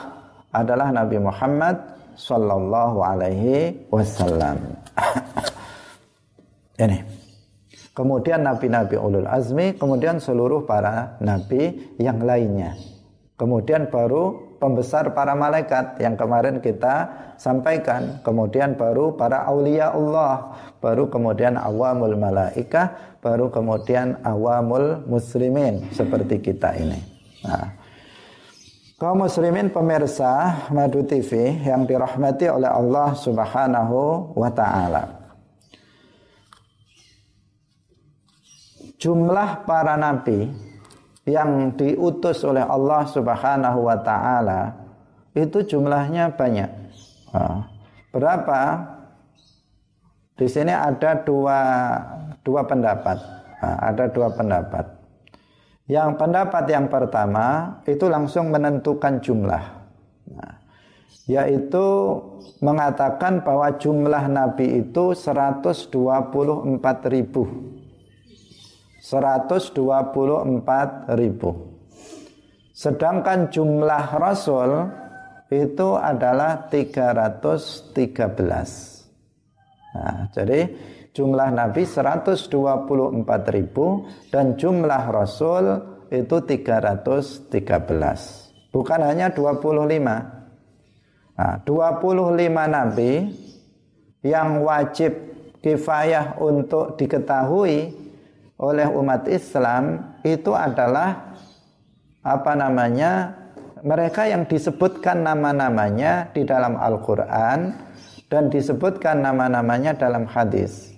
adalah 0.51 0.91
Nabi 0.91 1.17
Muhammad 1.23 1.79
sallallahu 2.19 2.99
alaihi 3.03 3.87
wasallam. 3.91 4.59
Ini. 6.83 6.99
Kemudian 7.95 8.43
nabi-nabi 8.43 8.99
ulul 8.99 9.23
azmi, 9.23 9.79
kemudian 9.79 10.19
seluruh 10.19 10.67
para 10.67 11.15
nabi 11.23 11.95
yang 11.95 12.19
lainnya. 12.19 12.75
Kemudian 13.39 13.87
baru 13.87 14.44
pembesar 14.57 15.11
para 15.11 15.35
malaikat 15.35 15.99
yang 15.99 16.15
kemarin 16.17 16.63
kita 16.63 17.11
sampaikan. 17.35 18.19
Kemudian 18.23 18.79
baru 18.79 19.13
para 19.13 19.45
aulia 19.45 19.91
Allah, 19.91 20.55
baru 20.79 21.11
kemudian 21.11 21.59
awamul 21.59 22.15
malaikah, 22.15 23.17
baru 23.19 23.51
kemudian 23.51 24.19
awamul 24.23 25.05
muslimin 25.05 25.91
seperti 25.91 26.41
kita 26.41 26.73
ini. 26.79 26.99
Nah, 27.45 27.75
kaum 28.97 29.23
muslimin 29.27 29.69
pemirsa 29.69 30.65
Madu 30.73 31.05
TV 31.05 31.61
yang 31.61 31.85
dirahmati 31.85 32.49
oleh 32.49 32.71
Allah 32.71 33.13
Subhanahu 33.13 34.33
wa 34.33 34.49
taala. 34.49 35.03
Jumlah 38.95 39.67
para 39.67 39.99
nabi 39.99 40.64
yang 41.25 41.73
diutus 41.73 42.45
oleh 42.45 42.61
Allah 42.61 43.05
Subhanahu 43.09 43.89
wa 43.89 43.97
taala 43.99 44.77
itu 45.33 45.65
jumlahnya 45.65 46.37
banyak. 46.37 46.69
Berapa? 48.13 48.61
Di 50.37 50.47
sini 50.47 50.71
ada 50.71 51.19
dua 51.25 51.59
dua 52.45 52.61
pendapat. 52.63 53.17
Ada 53.59 54.07
dua 54.13 54.29
pendapat. 54.31 54.85
Yang 55.85 56.09
pendapat 56.17 56.63
yang 56.69 56.87
pertama 56.89 57.77
itu 57.85 58.05
langsung 58.05 58.53
menentukan 58.53 59.19
jumlah. 59.21 59.63
Yaitu 61.25 61.85
mengatakan 62.61 63.41
bahwa 63.41 63.73
jumlah 63.81 64.29
nabi 64.29 64.85
itu 64.85 65.17
124 65.17 65.89
ribu. 67.09 67.43
124 69.05 71.13
ribu. 71.13 71.77
Sedangkan 72.73 73.53
jumlah 73.53 74.17
rasul 74.17 74.89
itu 75.53 75.93
adalah 75.93 76.65
313. 76.73 77.93
Nah, 79.93 80.25
jadi 80.33 80.73
jumlah 81.13 81.53
nabi 81.53 81.85
124 81.85 82.49
ribu 83.53 84.09
dan 84.33 84.57
jumlah 84.57 85.13
rasul 85.13 85.93
itu 86.11 86.43
313 86.43 88.45
bukan 88.75 88.99
hanya 88.99 89.31
25 89.31 91.39
nah, 91.39 91.55
25 91.63 92.35
nabi 92.67 93.31
yang 94.27 94.59
wajib 94.67 95.15
kifayah 95.63 96.35
untuk 96.43 96.99
diketahui 96.99 98.04
oleh 98.55 98.87
umat 98.87 99.27
Islam 99.27 100.15
itu 100.23 100.55
adalah 100.55 101.35
apa 102.23 102.51
namanya 102.55 103.35
mereka 103.85 104.25
yang 104.25 104.47
disebutkan 104.47 105.21
nama-namanya 105.21 106.31
di 106.33 106.47
dalam 106.47 106.79
Al-Quran 106.79 107.75
dan 108.31 108.49
disebutkan 108.49 109.21
nama-namanya 109.21 109.93
dalam 109.93 110.25
hadis 110.25 110.95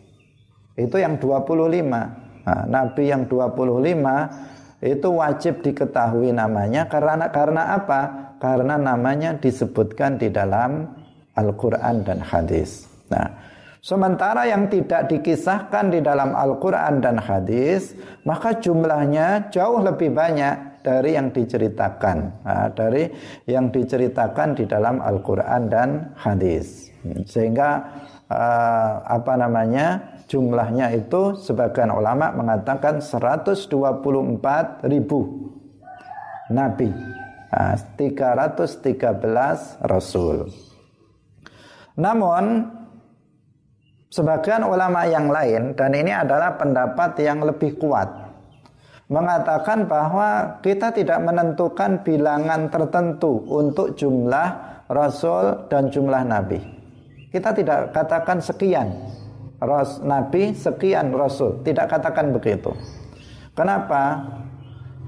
itu 0.77 0.95
yang 1.01 1.17
25 1.17 2.45
nah, 2.45 2.63
Nabi 2.69 3.03
yang 3.09 3.25
25 3.25 4.85
itu 4.85 5.09
wajib 5.09 5.65
diketahui 5.65 6.29
namanya 6.29 6.85
karena 6.85 7.33
karena 7.33 7.73
apa? 7.81 8.01
Karena 8.37 8.77
namanya 8.77 9.33
disebutkan 9.33 10.21
di 10.21 10.29
dalam 10.29 10.85
Al-Quran 11.33 12.05
dan 12.05 12.21
hadis. 12.21 12.85
Nah, 13.09 13.25
sementara 13.87 14.43
yang 14.43 14.67
tidak 14.67 15.07
dikisahkan 15.07 15.95
di 15.95 16.03
dalam 16.03 16.35
Al-Quran 16.35 16.99
dan 16.99 17.15
hadis, 17.23 17.95
maka 18.27 18.59
jumlahnya 18.59 19.47
jauh 19.47 19.79
lebih 19.79 20.11
banyak 20.11 20.83
dari 20.83 21.15
yang 21.15 21.31
diceritakan, 21.31 22.43
nah, 22.43 22.67
dari 22.75 23.07
yang 23.47 23.71
diceritakan 23.71 24.59
di 24.59 24.67
dalam 24.67 24.99
Al-Quran 24.99 25.71
dan 25.71 26.11
hadis. 26.19 26.91
Sehingga 27.23 27.87
uh, 28.27 28.91
apa 29.07 29.39
namanya? 29.39 30.19
jumlahnya 30.27 30.91
itu 30.91 31.39
sebagian 31.39 31.87
ulama 31.87 32.35
mengatakan 32.35 32.99
124 32.99 33.71
ribu 34.83 35.19
nabi. 36.51 36.91
Nah, 37.47 37.79
313 37.95 39.87
rasul. 39.87 40.51
Namun 41.95 42.76
sebagian 44.07 44.63
ulama 44.63 45.03
yang 45.07 45.27
lain 45.27 45.75
dan 45.75 45.91
ini 45.91 46.11
adalah 46.15 46.55
pendapat 46.55 47.19
yang 47.23 47.43
lebih 47.43 47.75
kuat. 47.79 48.27
mengatakan 49.07 49.87
bahwa 49.87 50.59
kita 50.59 50.91
tidak 50.91 51.15
menentukan 51.23 52.03
bilangan 52.03 52.67
tertentu 52.67 53.39
untuk 53.47 53.95
jumlah 53.95 54.47
rasul 54.91 55.63
dan 55.71 55.87
jumlah 55.87 56.27
nabi. 56.27 56.59
Kita 57.31 57.55
tidak 57.55 57.95
katakan 57.95 58.43
sekian 58.43 58.91
ras, 59.63 60.03
nabi, 60.03 60.51
sekian 60.51 61.15
rasul, 61.15 61.63
tidak 61.63 61.87
katakan 61.87 62.35
begitu. 62.35 62.75
Kenapa? 63.55 64.27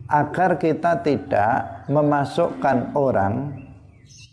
Agar 0.07 0.55
kita 0.57 1.03
tidak 1.05 1.85
memasukkan 1.91 2.97
orang 2.97 3.51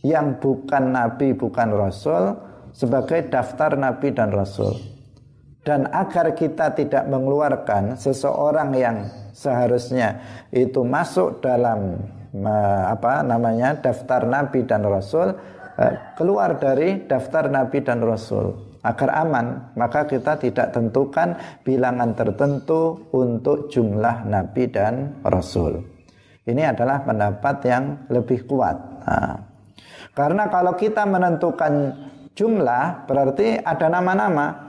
yang 0.00 0.38
bukan 0.40 0.94
nabi, 0.94 1.36
bukan 1.36 1.68
rasul 1.74 2.45
sebagai 2.76 3.32
daftar 3.32 3.72
nabi 3.80 4.12
dan 4.12 4.28
rasul. 4.28 4.76
Dan 5.64 5.88
agar 5.90 6.36
kita 6.36 6.76
tidak 6.76 7.08
mengeluarkan 7.10 7.98
seseorang 7.98 8.70
yang 8.76 8.96
seharusnya 9.34 10.22
itu 10.54 10.86
masuk 10.86 11.42
dalam 11.42 11.98
apa 12.86 13.24
namanya 13.24 13.74
daftar 13.80 14.28
nabi 14.28 14.62
dan 14.68 14.84
rasul 14.84 15.32
eh, 15.80 15.94
keluar 16.14 16.60
dari 16.60 17.08
daftar 17.08 17.48
nabi 17.50 17.82
dan 17.82 18.04
rasul. 18.04 18.78
Agar 18.86 19.26
aman 19.26 19.74
maka 19.74 20.06
kita 20.06 20.38
tidak 20.38 20.70
tentukan 20.70 21.34
bilangan 21.66 22.14
tertentu 22.14 23.10
untuk 23.10 23.66
jumlah 23.66 24.22
nabi 24.30 24.70
dan 24.70 25.18
rasul. 25.26 25.82
Ini 26.46 26.70
adalah 26.70 27.02
pendapat 27.02 27.56
yang 27.66 28.06
lebih 28.06 28.46
kuat. 28.46 28.78
Nah, 29.02 29.34
karena 30.14 30.46
kalau 30.46 30.78
kita 30.78 31.02
menentukan 31.02 31.90
jumlah 32.36 33.08
berarti 33.08 33.58
ada 33.64 33.88
nama-nama 33.88 34.66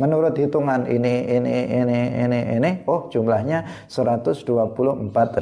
Menurut 0.00 0.32
hitungan 0.32 0.88
ini, 0.88 1.28
ini, 1.28 1.56
ini, 1.68 2.00
ini, 2.24 2.40
ini, 2.56 2.70
oh 2.88 3.12
jumlahnya 3.12 3.84
124 3.84 4.46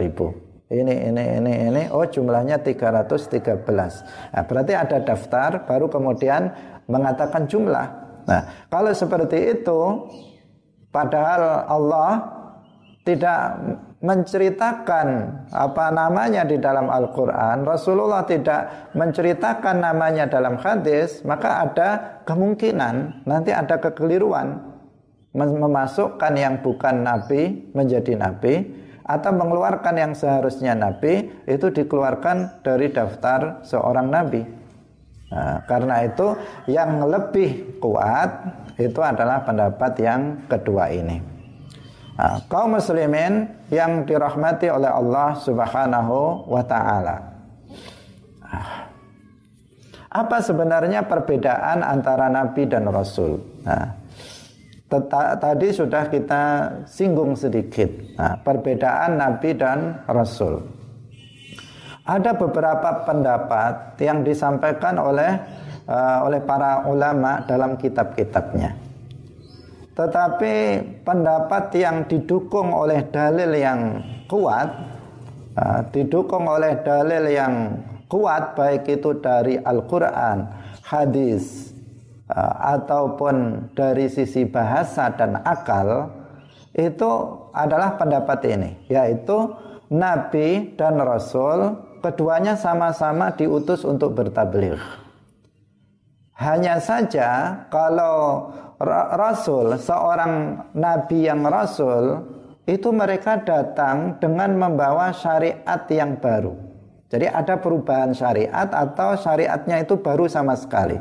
ribu. 0.03 0.35
Ini, 0.67 0.95
ini, 1.15 1.25
ini, 1.39 1.53
ini, 1.71 1.83
oh 1.95 2.03
jumlahnya 2.03 2.59
313. 2.59 4.35
Nah, 4.35 4.43
berarti 4.43 4.73
ada 4.75 4.99
daftar, 5.05 5.63
baru 5.63 5.87
kemudian 5.87 6.51
mengatakan 6.91 7.47
jumlah. 7.47 7.87
Nah, 8.27 8.43
kalau 8.67 8.91
seperti 8.91 9.63
itu, 9.63 9.81
padahal 10.91 11.69
Allah 11.71 12.11
tidak 13.07 13.63
menceritakan 13.99 15.09
apa 15.51 15.91
namanya 15.91 16.47
di 16.47 16.55
dalam 16.63 16.87
Al-Quran 16.87 17.67
Rasulullah 17.67 18.23
tidak 18.23 18.95
menceritakan 18.95 19.83
namanya 19.83 20.31
dalam 20.31 20.55
hadis 20.63 21.27
maka 21.27 21.67
ada 21.67 21.89
kemungkinan 22.23 23.27
nanti 23.27 23.51
ada 23.51 23.79
kekeliruan. 23.79 24.79
Memasukkan 25.39 26.35
yang 26.35 26.65
bukan 26.65 27.05
nabi 27.05 27.71
menjadi 27.71 28.17
nabi 28.17 28.65
atau 29.07 29.31
mengeluarkan 29.31 29.95
yang 29.95 30.13
seharusnya 30.17 30.75
nabi 30.75 31.31
itu 31.47 31.69
dikeluarkan 31.69 32.65
dari 32.65 32.91
daftar 32.91 33.63
seorang 33.63 34.09
nabi. 34.09 34.43
Nah, 35.29 35.61
karena 35.69 36.09
itu 36.09 36.33
yang 36.67 37.05
lebih 37.05 37.77
kuat 37.79 38.31
itu 38.81 38.99
adalah 39.05 39.45
pendapat 39.45 39.93
yang 40.01 40.49
kedua 40.49 40.89
ini 40.89 41.38
Nah, 42.19 42.43
kaum 42.51 42.75
muslimin 42.75 43.47
yang 43.71 44.03
dirahmati 44.03 44.67
oleh 44.67 44.91
Allah 44.91 45.39
Subhanahu 45.39 46.51
wa 46.51 46.63
taala. 46.67 47.17
Apa 50.09 50.43
sebenarnya 50.43 51.07
perbedaan 51.07 51.79
antara 51.87 52.27
nabi 52.27 52.67
dan 52.67 52.91
rasul? 52.91 53.39
Nah, 53.63 53.95
tadi 55.39 55.69
sudah 55.71 56.11
kita 56.11 56.43
singgung 56.91 57.39
sedikit. 57.39 57.87
Nah, 58.19 58.35
perbedaan 58.43 59.15
nabi 59.15 59.55
dan 59.55 60.03
rasul. 60.11 60.65
Ada 62.03 62.35
beberapa 62.35 63.05
pendapat 63.07 64.01
yang 64.01 64.27
disampaikan 64.27 64.97
oleh 64.99 65.39
uh, 65.87 66.25
oleh 66.27 66.41
para 66.43 66.89
ulama 66.89 67.45
dalam 67.45 67.79
kitab-kitabnya. 67.79 68.88
Tetapi 69.99 70.55
pendapat 71.03 71.75
yang 71.75 72.07
didukung 72.07 72.71
oleh 72.71 73.03
dalil 73.11 73.51
yang 73.51 73.99
kuat, 74.31 74.71
uh, 75.59 75.83
didukung 75.91 76.47
oleh 76.47 76.79
dalil 76.87 77.27
yang 77.27 77.75
kuat 78.07 78.55
baik 78.55 78.87
itu 78.87 79.19
dari 79.19 79.59
Al-Quran, 79.59 80.47
hadis, 80.87 81.75
uh, 82.31 82.79
ataupun 82.79 83.67
dari 83.75 84.07
sisi 84.07 84.47
bahasa 84.47 85.11
dan 85.19 85.43
akal, 85.43 86.15
itu 86.79 87.11
adalah 87.51 87.99
pendapat 87.99 88.39
ini, 88.55 88.71
yaitu 88.87 89.51
Nabi 89.91 90.79
dan 90.79 91.03
Rasul 91.03 91.75
keduanya 92.07 92.55
sama-sama 92.55 93.35
diutus 93.35 93.83
untuk 93.83 94.15
bertabligh. 94.15 94.79
Hanya 96.39 96.79
saja 96.79 97.67
kalau 97.67 98.47
rasul, 98.81 99.75
seorang 99.75 100.65
nabi 100.75 101.27
yang 101.27 101.43
rasul 101.47 102.23
itu 102.69 102.93
mereka 102.95 103.41
datang 103.43 104.21
dengan 104.23 104.55
membawa 104.55 105.11
syariat 105.11 105.83
yang 105.91 106.21
baru. 106.21 106.55
Jadi 107.09 107.25
ada 107.25 107.57
perubahan 107.57 108.13
syariat 108.13 108.69
atau 108.69 109.17
syariatnya 109.17 109.81
itu 109.81 109.97
baru 109.97 110.29
sama 110.29 110.53
sekali. 110.53 111.01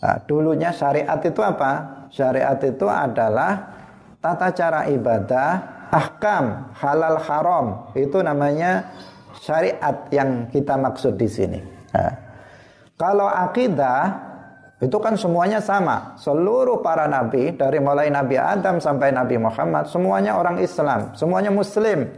Nah, 0.00 0.16
dulunya 0.24 0.72
syariat 0.72 1.20
itu 1.20 1.44
apa? 1.44 2.06
Syariat 2.08 2.56
itu 2.64 2.88
adalah 2.88 3.76
tata 4.24 4.48
cara 4.56 4.88
ibadah, 4.88 5.48
ahkam, 5.92 6.72
halal 6.80 7.20
haram. 7.20 7.66
Itu 7.92 8.24
namanya 8.24 8.88
syariat 9.36 10.08
yang 10.08 10.48
kita 10.48 10.80
maksud 10.80 11.20
di 11.20 11.28
sini. 11.28 11.60
Nah, 11.92 12.16
kalau 12.96 13.28
akidah 13.28 14.31
itu 14.82 14.98
kan 14.98 15.14
semuanya 15.14 15.62
sama. 15.62 16.18
Seluruh 16.18 16.82
para 16.82 17.06
nabi 17.06 17.54
dari 17.54 17.78
mulai 17.78 18.10
Nabi 18.10 18.34
Adam 18.34 18.82
sampai 18.82 19.14
Nabi 19.14 19.38
Muhammad 19.38 19.86
semuanya 19.86 20.34
orang 20.34 20.58
Islam, 20.58 21.14
semuanya 21.14 21.54
muslim. 21.54 22.10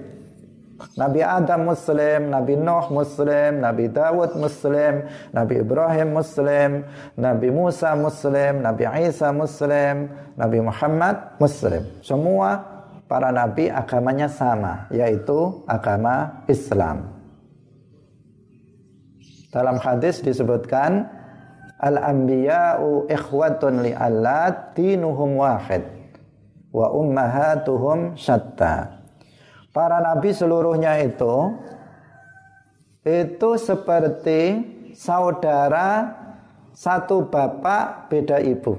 Nabi 0.98 1.20
Adam 1.22 1.70
muslim, 1.70 2.32
Nabi 2.32 2.58
Nuh 2.58 2.88
muslim, 2.90 3.62
Nabi 3.62 3.84
Dawud 3.92 4.34
muslim, 4.40 5.06
Nabi 5.30 5.54
Ibrahim 5.60 6.08
muslim, 6.16 6.70
Nabi 7.14 7.48
Musa 7.52 7.94
muslim, 7.94 8.64
Nabi 8.64 8.84
Isa 9.06 9.28
muslim, 9.30 10.10
Nabi 10.34 10.58
Muhammad 10.64 11.36
muslim. 11.38 11.84
Semua 12.02 12.64
para 13.06 13.30
nabi 13.30 13.70
agamanya 13.70 14.26
sama, 14.26 14.88
yaitu 14.90 15.62
agama 15.68 16.42
Islam. 16.50 17.12
Dalam 19.54 19.78
hadis 19.78 20.18
disebutkan 20.18 21.06
Al-anbiya'u 21.80 23.10
ikhwatun 23.10 23.82
li'allat 23.82 24.78
dinuhum 24.78 25.42
wahid 25.42 25.84
wa 26.74 26.90
ummahatuhum 26.90 28.18
syatta. 28.18 29.02
Para 29.74 29.98
nabi 29.98 30.30
seluruhnya 30.30 31.02
itu 31.02 31.54
itu 33.04 33.50
seperti 33.58 34.40
saudara 34.94 36.14
satu 36.74 37.26
bapak 37.30 38.10
beda 38.10 38.38
ibu. 38.42 38.74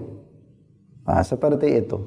Nah, 1.06 1.22
seperti 1.22 1.86
itu. 1.86 1.98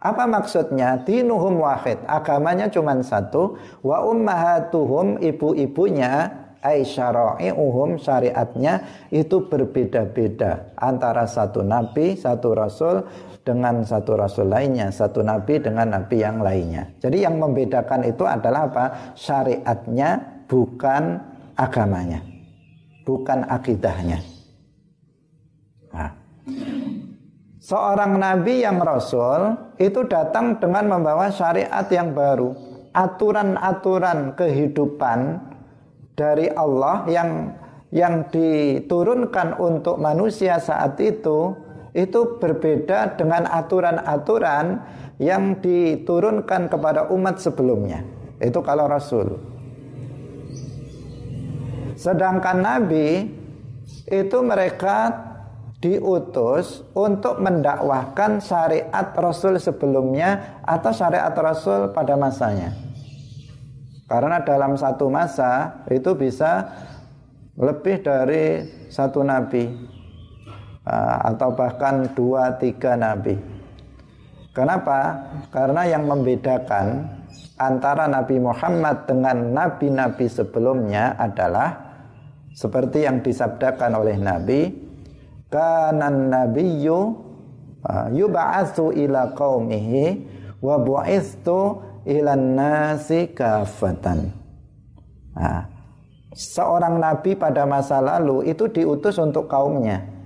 Apa 0.00 0.24
maksudnya? 0.24 0.96
Dinuhum 1.04 1.60
wahid. 1.60 2.00
Agamanya 2.08 2.72
cuma 2.72 2.96
satu. 3.04 3.60
Wa 3.84 4.00
ummahatuhum 4.04 5.20
ibu-ibunya 5.20 6.39
ai 6.60 6.84
syara'i'uhum 6.84 7.96
syariatnya 7.96 8.84
itu 9.08 9.48
berbeda-beda 9.48 10.76
antara 10.76 11.24
satu 11.24 11.64
nabi, 11.64 12.16
satu 12.16 12.52
rasul 12.52 13.04
dengan 13.40 13.80
satu 13.82 14.20
rasul 14.20 14.52
lainnya, 14.52 14.92
satu 14.92 15.24
nabi 15.24 15.58
dengan 15.58 15.96
nabi 15.96 16.20
yang 16.20 16.44
lainnya. 16.44 16.92
Jadi 17.00 17.24
yang 17.24 17.40
membedakan 17.40 18.04
itu 18.04 18.28
adalah 18.28 18.68
apa? 18.68 18.86
Syariatnya 19.16 20.44
bukan 20.44 21.18
agamanya. 21.56 22.20
Bukan 23.08 23.48
akidahnya. 23.48 24.20
Nah. 25.90 26.12
Seorang 27.60 28.16
nabi 28.16 28.64
yang 28.64 28.80
rasul 28.80 29.56
itu 29.76 30.04
datang 30.08 30.56
dengan 30.60 30.96
membawa 30.96 31.28
syariat 31.32 31.84
yang 31.92 32.12
baru, 32.16 32.56
aturan-aturan 32.92 34.34
kehidupan 34.34 35.49
dari 36.14 36.50
Allah 36.52 37.06
yang 37.08 37.54
yang 37.90 38.30
diturunkan 38.30 39.58
untuk 39.58 39.98
manusia 39.98 40.62
saat 40.62 40.94
itu 41.02 41.58
itu 41.90 42.38
berbeda 42.38 43.18
dengan 43.18 43.50
aturan-aturan 43.50 44.78
yang 45.18 45.58
diturunkan 45.58 46.70
kepada 46.70 47.10
umat 47.10 47.42
sebelumnya. 47.42 48.06
Itu 48.38 48.62
kalau 48.62 48.86
Rasul. 48.86 49.36
Sedangkan 51.98 52.62
Nabi 52.62 53.28
itu 54.08 54.38
mereka 54.40 55.28
diutus 55.80 56.84
untuk 56.92 57.40
mendakwahkan 57.40 58.40
syariat 58.40 59.12
Rasul 59.16 59.60
sebelumnya 59.60 60.60
atau 60.64 60.92
syariat 60.92 61.32
Rasul 61.32 61.92
pada 61.92 62.16
masanya. 62.16 62.89
Karena 64.10 64.42
dalam 64.42 64.74
satu 64.74 65.06
masa 65.06 65.86
itu 65.86 66.18
bisa 66.18 66.66
lebih 67.54 68.02
dari 68.02 68.66
satu 68.90 69.22
nabi 69.22 69.70
uh, 70.82 71.30
atau 71.30 71.54
bahkan 71.54 72.10
dua 72.18 72.58
tiga 72.58 72.98
nabi. 72.98 73.38
Kenapa? 74.50 75.30
Karena 75.54 75.86
yang 75.86 76.10
membedakan 76.10 77.06
antara 77.54 78.10
Nabi 78.10 78.42
Muhammad 78.42 79.06
dengan 79.06 79.54
nabi-nabi 79.54 80.26
sebelumnya 80.26 81.14
adalah 81.14 81.78
seperti 82.50 83.06
yang 83.06 83.22
disabdakan 83.22 83.94
oleh 83.94 84.18
Nabi, 84.18 84.74
kanan 85.54 86.34
nabiyyu 86.34 86.98
uh, 87.86 88.10
yub'atsu 88.10 88.90
ila 88.90 89.30
qaumihi 89.38 90.18
wa 90.58 90.82
bu'istu 90.82 91.78
ilan 92.04 92.44
nasi 92.56 93.32
kafatan. 93.32 94.32
Nah, 95.36 95.64
seorang 96.34 97.00
nabi 97.00 97.36
pada 97.36 97.64
masa 97.64 98.00
lalu 98.00 98.48
itu 98.50 98.68
diutus 98.68 99.16
untuk 99.20 99.50
kaumnya. 99.50 100.20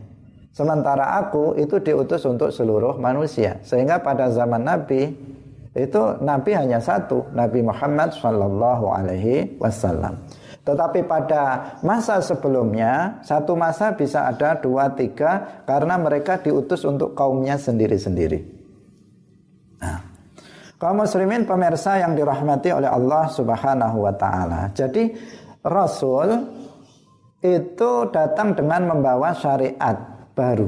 Sementara 0.54 1.18
aku 1.18 1.58
itu 1.58 1.82
diutus 1.82 2.22
untuk 2.30 2.54
seluruh 2.54 2.94
manusia. 3.02 3.58
Sehingga 3.66 3.98
pada 3.98 4.30
zaman 4.30 4.62
Nabi 4.62 5.10
itu 5.74 6.02
Nabi 6.22 6.54
hanya 6.54 6.78
satu, 6.78 7.26
Nabi 7.34 7.58
Muhammad 7.66 8.14
Shallallahu 8.14 8.86
Alaihi 8.86 9.58
Wasallam. 9.58 10.22
Tetapi 10.62 11.10
pada 11.10 11.74
masa 11.82 12.22
sebelumnya 12.22 13.18
satu 13.26 13.58
masa 13.58 13.98
bisa 13.98 14.30
ada 14.30 14.54
dua 14.54 14.94
tiga 14.94 15.60
karena 15.66 15.98
mereka 15.98 16.38
diutus 16.38 16.86
untuk 16.86 17.18
kaumnya 17.18 17.58
sendiri-sendiri. 17.58 18.53
Kaum 20.74 21.00
muslimin 21.00 21.46
pemirsa 21.46 22.02
yang 22.02 22.18
dirahmati 22.18 22.74
oleh 22.74 22.90
Allah 22.90 23.30
Subhanahu 23.30 24.04
wa 24.04 24.14
taala. 24.14 24.74
Jadi 24.74 25.14
Rasul 25.62 26.28
itu 27.44 27.90
datang 28.10 28.58
dengan 28.58 28.90
membawa 28.90 29.32
syariat 29.36 29.96
baru. 30.34 30.66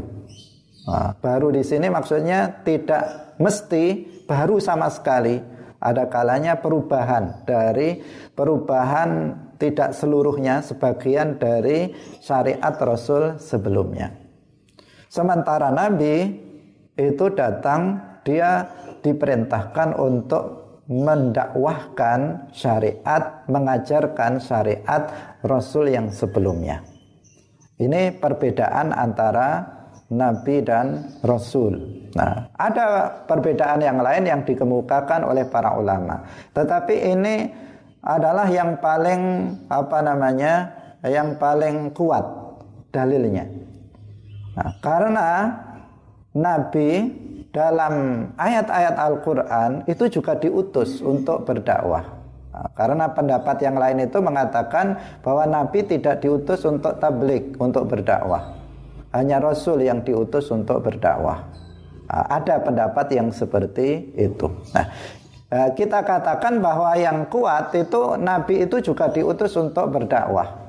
Nah, 0.86 1.10
baru 1.18 1.50
di 1.50 1.66
sini 1.66 1.90
maksudnya 1.90 2.62
tidak 2.62 3.34
mesti 3.42 4.06
baru 4.24 4.62
sama 4.62 4.86
sekali. 4.92 5.42
Ada 5.76 6.08
kalanya 6.08 6.56
perubahan 6.56 7.44
dari 7.44 8.00
perubahan 8.32 9.34
tidak 9.60 9.92
seluruhnya 9.92 10.62
sebagian 10.64 11.36
dari 11.36 11.92
syariat 12.22 12.72
Rasul 12.76 13.36
sebelumnya. 13.36 14.12
Sementara 15.10 15.72
Nabi 15.72 16.28
itu 16.96 17.26
datang 17.32 18.00
dia 18.24 18.68
diperintahkan 19.06 19.94
untuk 19.94 20.66
mendakwahkan 20.90 22.50
syariat, 22.50 23.46
mengajarkan 23.46 24.42
syariat 24.42 25.02
Rasul 25.46 25.94
yang 25.94 26.10
sebelumnya. 26.10 26.82
Ini 27.78 28.18
perbedaan 28.18 28.90
antara 28.90 29.62
Nabi 30.10 30.62
dan 30.62 31.18
Rasul. 31.22 32.06
Nah, 32.14 32.50
ada 32.54 33.10
perbedaan 33.26 33.82
yang 33.82 33.98
lain 33.98 34.24
yang 34.26 34.42
dikemukakan 34.46 35.26
oleh 35.26 35.44
para 35.50 35.74
ulama. 35.74 36.22
Tetapi 36.54 36.94
ini 36.94 37.36
adalah 38.06 38.46
yang 38.46 38.78
paling 38.82 39.22
apa 39.70 39.98
namanya? 40.02 40.54
yang 41.06 41.38
paling 41.38 41.94
kuat 41.94 42.24
dalilnya. 42.90 43.46
Nah, 44.58 44.70
karena 44.82 45.28
Nabi 46.34 47.14
dalam 47.56 48.28
ayat-ayat 48.36 49.00
Al-Quran 49.00 49.88
itu 49.88 50.20
juga 50.20 50.36
diutus 50.36 51.00
untuk 51.00 51.48
berdakwah. 51.48 52.04
Nah, 52.52 52.68
karena 52.76 53.08
pendapat 53.08 53.64
yang 53.64 53.80
lain 53.80 54.04
itu 54.04 54.20
mengatakan 54.20 55.00
bahwa 55.24 55.48
Nabi 55.48 55.80
tidak 55.88 56.20
diutus 56.20 56.68
untuk 56.68 57.00
tablik, 57.00 57.56
untuk 57.56 57.88
berdakwah. 57.88 58.52
Hanya 59.16 59.40
Rasul 59.40 59.88
yang 59.88 60.04
diutus 60.04 60.52
untuk 60.52 60.84
berdakwah. 60.84 61.48
Nah, 62.12 62.24
ada 62.28 62.60
pendapat 62.60 63.08
yang 63.16 63.32
seperti 63.32 64.12
itu. 64.20 64.52
Nah, 64.76 64.86
eh, 65.48 65.68
kita 65.72 66.04
katakan 66.04 66.60
bahwa 66.60 66.92
yang 66.92 67.24
kuat 67.32 67.72
itu 67.72 68.20
Nabi 68.20 68.68
itu 68.68 68.84
juga 68.84 69.08
diutus 69.08 69.56
untuk 69.56 69.88
berdakwah. 69.96 70.60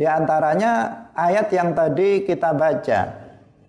Di 0.00 0.08
antaranya 0.08 1.04
ayat 1.12 1.52
yang 1.52 1.76
tadi 1.76 2.24
kita 2.24 2.56
baca 2.56 3.23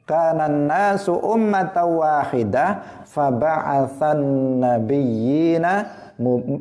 kana 0.06 0.46
nasu 0.46 1.18
ummatan 1.18 1.98
wahidah 1.98 3.02
faba'athan 3.10 4.22
nabiyyina 4.62 5.74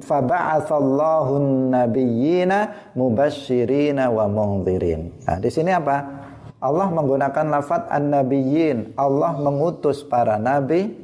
faba'athallahu 0.01 1.33
nabiyyina 1.71 2.59
mubasyirina 2.97 4.09
wa 4.09 4.25
mundzirin. 4.27 5.13
Nah, 5.29 5.37
di 5.39 5.53
sini 5.53 5.71
apa? 5.71 6.25
Allah 6.65 6.89
menggunakan 6.89 7.61
lafaz 7.61 7.85
an-nabiyyin. 7.93 8.97
Allah 8.97 9.37
mengutus 9.37 10.01
para 10.01 10.41
nabi 10.41 10.97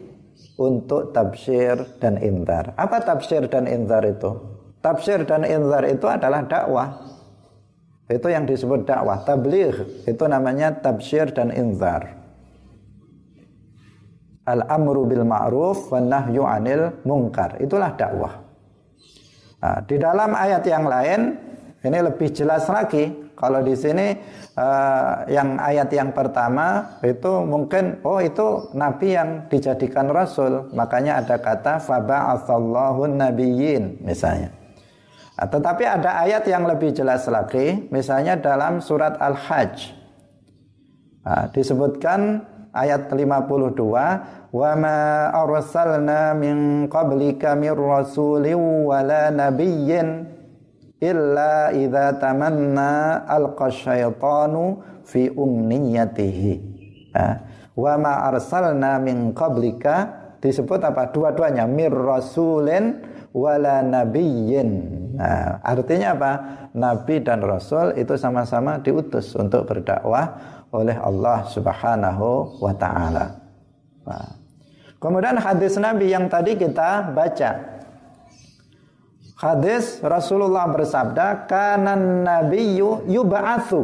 untuk 0.56 1.12
tafsir 1.12 1.76
dan 2.00 2.16
inzar. 2.16 2.72
Apa 2.80 3.04
tafsir 3.04 3.44
dan 3.44 3.68
inzar 3.68 4.00
itu? 4.08 4.40
Tafsir 4.80 5.28
dan 5.28 5.44
inzar 5.44 5.84
itu 5.84 6.08
adalah 6.08 6.48
dakwah. 6.48 7.04
Itu 8.08 8.32
yang 8.32 8.48
disebut 8.48 8.88
dakwah. 8.88 9.20
Tabligh 9.20 10.08
itu 10.08 10.24
namanya 10.24 10.80
tafsir 10.80 11.28
dan 11.28 11.52
inzar 11.52 12.19
al-amru 14.46 15.04
bil 15.04 15.24
ma'ruf 15.24 15.92
wan 15.92 16.08
nahyu 16.08 16.44
'anil 16.44 17.04
munkar. 17.04 17.60
Itulah 17.60 17.96
dakwah. 17.96 18.34
Nah, 19.60 19.78
di 19.84 20.00
dalam 20.00 20.32
ayat 20.32 20.64
yang 20.64 20.88
lain 20.88 21.36
ini 21.84 21.98
lebih 22.00 22.32
jelas 22.32 22.64
lagi. 22.68 23.32
Kalau 23.40 23.64
di 23.64 23.72
sini 23.72 24.12
uh, 24.60 25.24
yang 25.24 25.56
ayat 25.56 25.88
yang 25.96 26.12
pertama 26.12 27.00
itu 27.00 27.40
mungkin 27.40 28.04
oh 28.04 28.20
itu 28.20 28.68
nabi 28.76 29.16
yang 29.16 29.48
dijadikan 29.48 30.12
rasul, 30.12 30.68
makanya 30.76 31.24
ada 31.24 31.40
kata 31.40 31.80
faba'atsallahu 31.80 33.08
nabiyyin 33.08 34.04
misalnya. 34.04 34.52
Nah, 35.40 35.48
tetapi 35.48 35.84
ada 35.88 36.20
ayat 36.20 36.44
yang 36.52 36.68
lebih 36.68 36.92
jelas 36.92 37.24
lagi, 37.32 37.88
misalnya 37.88 38.36
dalam 38.36 38.84
surat 38.84 39.16
Al-Hajj. 39.16 39.96
Nah, 41.24 41.48
disebutkan 41.48 42.44
ayat 42.74 43.10
52 43.10 44.50
wa 44.50 44.70
ma 44.78 44.98
arsalna 45.34 46.34
min 46.34 46.86
qablika 46.90 47.54
min 47.58 47.74
rasulin 47.74 48.86
wala 48.86 49.30
nabiyyin 49.30 50.26
illa 51.00 51.72
idza 51.74 52.20
tamanna 52.20 53.24
alqa 53.26 53.72
syaitanu 53.72 54.82
fi 55.06 55.32
umniyatihi. 55.32 56.52
Wa 57.74 57.94
ma 57.96 58.28
arsalna 58.28 59.00
min 59.00 59.32
qablika 59.32 60.20
disebut 60.38 60.84
apa? 60.84 61.08
Dua-duanya 61.10 61.64
mir 61.64 61.90
rasulin 61.90 63.00
wala 63.32 63.80
nabiyyin. 63.80 64.70
Nah 65.16 65.62
artinya 65.64 66.14
apa? 66.14 66.32
Nabi 66.70 67.18
dan 67.18 67.42
rasul 67.42 67.98
itu 67.98 68.14
sama-sama 68.14 68.78
diutus 68.78 69.34
untuk 69.34 69.66
berdakwah 69.66 70.59
oleh 70.70 70.96
Allah 70.98 71.46
Subhanahu 71.50 72.58
wa 72.62 72.72
taala 72.74 73.40
Kemudian 75.00 75.40
hadis 75.40 75.80
Nabi 75.80 76.12
yang 76.12 76.28
tadi 76.28 76.60
kita 76.60 77.08
baca. 77.16 77.50
Hadis 79.40 79.96
Rasulullah 80.04 80.68
bersabda, 80.68 81.48
"Kanan 81.48 82.28
nabiyyu 82.28 83.08
yub'atsu." 83.08 83.80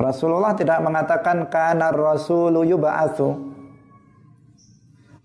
Rasulullah 0.00 0.56
tidak 0.56 0.80
mengatakan 0.80 1.52
kana 1.52 1.92
rasulu 1.92 2.64
yub'atsu. 2.64 3.52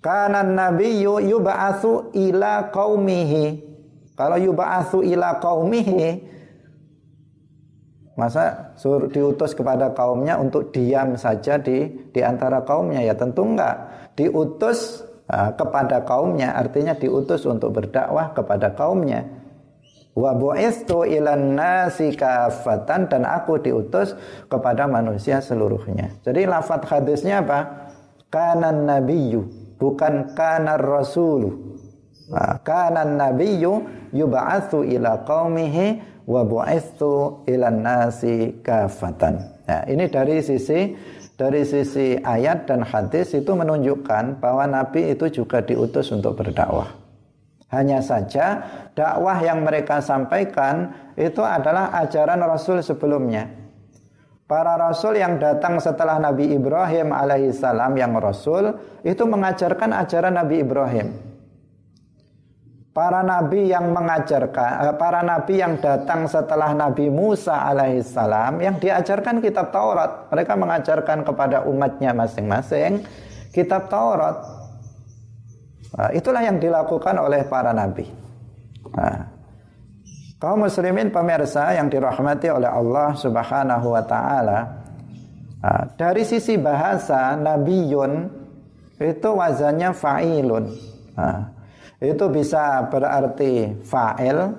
Kanan 0.03 0.59
nabiyyu 0.59 1.23
yub'atsu 1.23 2.11
ila 2.11 2.67
qaumihi. 2.67 3.63
Kalau 4.19 4.35
yub'atsu 4.35 5.07
ila 5.07 5.39
qaumihi 5.39 6.19
Masa 8.21 8.77
suruh 8.77 9.09
diutus 9.09 9.57
kepada 9.57 9.97
kaumnya 9.97 10.37
untuk 10.37 10.69
diam 10.69 11.17
saja 11.17 11.57
di 11.57 11.89
di 12.13 12.21
antara 12.21 12.61
kaumnya 12.61 13.01
ya 13.01 13.17
tentu 13.17 13.41
enggak 13.41 13.81
diutus 14.13 15.01
uh, 15.25 15.49
kepada 15.57 16.05
kaumnya 16.05 16.53
artinya 16.53 16.93
diutus 16.93 17.49
untuk 17.49 17.73
berdakwah 17.73 18.29
kepada 18.37 18.77
kaumnya 18.77 19.25
wa 20.13 20.37
bu'istu 20.37 21.01
ilan 21.07 21.57
nasi 21.57 22.13
kafatan 22.13 23.09
dan 23.09 23.25
aku 23.25 23.57
diutus 23.57 24.13
kepada 24.45 24.85
manusia 24.85 25.41
seluruhnya. 25.41 26.21
Jadi 26.21 26.45
lafaz 26.45 26.85
hadisnya 26.85 27.41
apa? 27.41 27.89
Kanan 28.29 28.85
nabiyyu 28.85 29.49
bukan 29.81 30.37
kanar 30.37 30.77
rasulu. 30.77 31.73
Nah, 32.29 32.61
kanan 32.63 33.17
nabiyyu 33.17 34.07
yub'atsu 34.13 34.85
ila 34.87 35.25
qaumihi 35.25 35.99
wa 36.31 36.47
bu'istu 36.47 37.43
ilan 37.51 37.83
nasi 37.83 38.55
kafatan. 38.63 39.43
Nah, 39.67 39.83
ini 39.91 40.07
dari 40.07 40.39
sisi 40.39 40.95
dari 41.35 41.67
sisi 41.67 42.15
ayat 42.15 42.71
dan 42.71 42.87
hadis 42.87 43.35
itu 43.35 43.51
menunjukkan 43.51 44.39
bahwa 44.39 44.63
Nabi 44.63 45.11
itu 45.11 45.27
juga 45.43 45.59
diutus 45.59 46.15
untuk 46.15 46.39
berdakwah. 46.39 46.87
Hanya 47.71 47.99
saja 47.99 48.63
dakwah 48.95 49.39
yang 49.43 49.63
mereka 49.63 49.99
sampaikan 49.99 50.91
itu 51.19 51.43
adalah 51.43 51.91
ajaran 51.99 52.39
Rasul 52.39 52.79
sebelumnya. 52.83 53.47
Para 54.51 54.75
rasul 54.75 55.15
yang 55.15 55.39
datang 55.39 55.79
setelah 55.79 56.19
Nabi 56.19 56.51
Ibrahim 56.51 57.15
alaihissalam 57.15 57.95
yang 57.95 58.11
rasul 58.19 58.75
itu 58.99 59.23
mengajarkan 59.23 59.95
ajaran 59.95 60.35
Nabi 60.35 60.59
Ibrahim. 60.59 61.30
Para 62.91 63.23
nabi 63.23 63.71
yang 63.71 63.95
mengajarkan, 63.95 64.91
eh, 64.91 64.95
para 64.99 65.23
nabi 65.23 65.63
yang 65.63 65.79
datang 65.79 66.27
setelah 66.27 66.75
Nabi 66.75 67.07
Musa 67.07 67.63
alaihissalam 67.71 68.59
yang 68.59 68.83
diajarkan 68.83 69.39
kitab 69.39 69.71
Taurat, 69.71 70.27
mereka 70.27 70.59
mengajarkan 70.59 71.23
kepada 71.23 71.63
umatnya 71.63 72.11
masing-masing 72.11 73.07
kitab 73.55 73.87
Taurat. 73.87 74.43
Nah, 75.95 76.11
itulah 76.11 76.43
yang 76.43 76.59
dilakukan 76.59 77.15
oleh 77.15 77.47
para 77.47 77.71
nabi. 77.71 78.11
Nah, 78.91 79.23
kaum 80.35 80.67
muslimin 80.67 81.15
pemirsa 81.15 81.71
yang 81.71 81.87
dirahmati 81.87 82.51
oleh 82.51 82.67
Allah 82.67 83.15
Subhanahu 83.15 83.87
wa 83.87 84.03
taala. 84.03 84.59
Nah, 85.63 85.83
dari 85.95 86.27
sisi 86.27 86.59
bahasa 86.59 87.39
nabiyun 87.39 88.27
itu 88.99 89.29
wazannya 89.31 89.95
fa'ilun. 89.95 90.65
Nah, 91.15 91.60
itu 92.01 92.25
bisa 92.33 92.89
berarti 92.89 93.77
fa'il. 93.85 94.57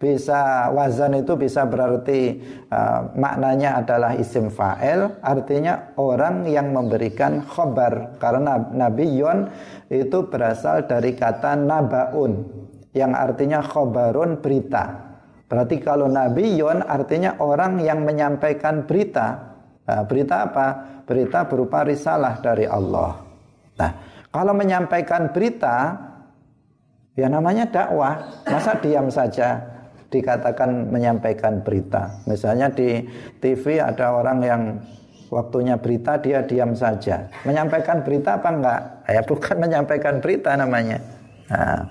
Bisa 0.00 0.72
wazan 0.72 1.12
itu 1.12 1.36
bisa 1.36 1.68
berarti 1.68 2.40
uh, 2.72 3.12
maknanya 3.20 3.84
adalah 3.84 4.16
isim 4.16 4.48
fa'il 4.48 5.12
artinya 5.20 5.92
orang 6.00 6.48
yang 6.48 6.72
memberikan 6.72 7.44
khobar 7.44 8.16
karena 8.16 8.64
nabiyun 8.72 9.52
itu 9.92 10.24
berasal 10.24 10.88
dari 10.88 11.12
kata 11.12 11.52
nabaun 11.52 12.48
yang 12.96 13.12
artinya 13.12 13.60
khobarun 13.60 14.40
berita. 14.40 15.04
Berarti 15.52 15.76
kalau 15.84 16.08
nabiyun 16.08 16.80
artinya 16.80 17.36
orang 17.36 17.84
yang 17.84 18.00
menyampaikan 18.00 18.88
berita. 18.88 19.52
Nah, 19.84 20.08
berita 20.08 20.48
apa? 20.48 20.66
Berita 21.04 21.44
berupa 21.44 21.84
risalah 21.84 22.40
dari 22.40 22.64
Allah. 22.64 23.20
Nah 23.76 24.09
kalau 24.30 24.54
menyampaikan 24.54 25.34
berita 25.34 25.98
ya 27.18 27.26
namanya 27.26 27.66
dakwah 27.66 28.42
masa 28.46 28.78
diam 28.78 29.10
saja 29.10 29.58
dikatakan 30.10 30.90
menyampaikan 30.90 31.62
berita. 31.62 32.18
Misalnya 32.26 32.70
di 32.70 33.06
TV 33.38 33.78
ada 33.78 34.10
orang 34.14 34.38
yang 34.42 34.62
waktunya 35.30 35.78
berita 35.78 36.18
dia 36.18 36.42
diam 36.42 36.74
saja. 36.74 37.30
Menyampaikan 37.46 38.02
berita 38.02 38.42
apa 38.42 38.48
enggak? 38.50 38.80
Ya 39.06 39.22
bukan 39.30 39.56
menyampaikan 39.62 40.18
berita 40.18 40.58
namanya. 40.58 40.98
Nah, 41.50 41.90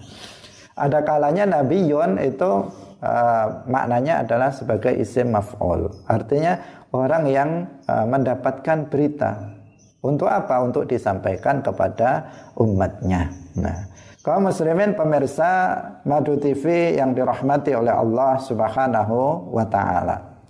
ada 0.76 1.00
kalanya 1.04 1.44
Nabi 1.60 1.88
Yon 1.88 2.20
itu 2.20 2.72
uh, 3.04 3.46
maknanya 3.68 4.24
adalah 4.24 4.52
sebagai 4.52 4.96
isim 4.96 5.32
maf'ul. 5.36 5.92
Artinya 6.08 6.60
orang 6.92 7.24
yang 7.28 7.50
uh, 7.88 8.08
mendapatkan 8.08 8.88
berita. 8.88 9.59
Untuk 10.00 10.32
apa? 10.32 10.64
Untuk 10.64 10.88
disampaikan 10.88 11.60
kepada 11.60 12.32
umatnya. 12.56 13.32
Nah, 13.60 13.90
Kaum 14.20 14.52
muslimin 14.52 15.00
pemirsa 15.00 15.80
Madu 16.04 16.36
TV 16.36 16.94
yang 17.00 17.16
dirahmati 17.16 17.72
oleh 17.72 17.96
Allah 17.96 18.36
Subhanahu 18.38 19.48
wa 19.48 19.64
taala. 19.64 20.44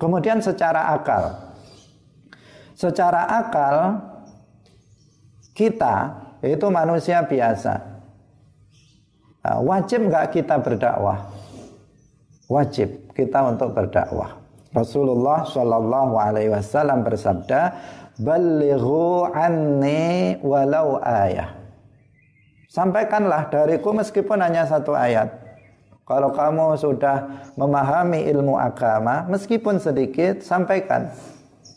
Kemudian 0.00 0.40
secara 0.40 0.96
akal. 0.96 1.52
Secara 2.72 3.28
akal 3.28 4.00
kita 5.52 6.16
itu 6.40 6.66
manusia 6.72 7.20
biasa. 7.20 7.76
Nah, 9.44 9.60
wajib 9.68 10.08
nggak 10.08 10.40
kita 10.40 10.56
berdakwah? 10.56 11.28
Wajib 12.48 13.12
kita 13.12 13.44
untuk 13.44 13.76
berdakwah. 13.76 14.40
Rasulullah 14.72 15.44
Shallallahu 15.44 16.14
Alaihi 16.16 16.50
Wasallam 16.56 17.04
bersabda, 17.04 17.60
"Balighu 18.20 19.24
anni 19.32 20.36
walau 20.44 21.00
ayah." 21.00 21.56
Sampaikanlah 22.70 23.50
dariku 23.50 23.90
meskipun 23.90 24.38
hanya 24.44 24.62
satu 24.68 24.94
ayat. 24.94 25.32
Kalau 26.06 26.30
kamu 26.34 26.74
sudah 26.78 27.48
memahami 27.54 28.26
ilmu 28.30 28.58
agama, 28.58 29.26
meskipun 29.30 29.78
sedikit, 29.78 30.42
sampaikan. 30.42 31.10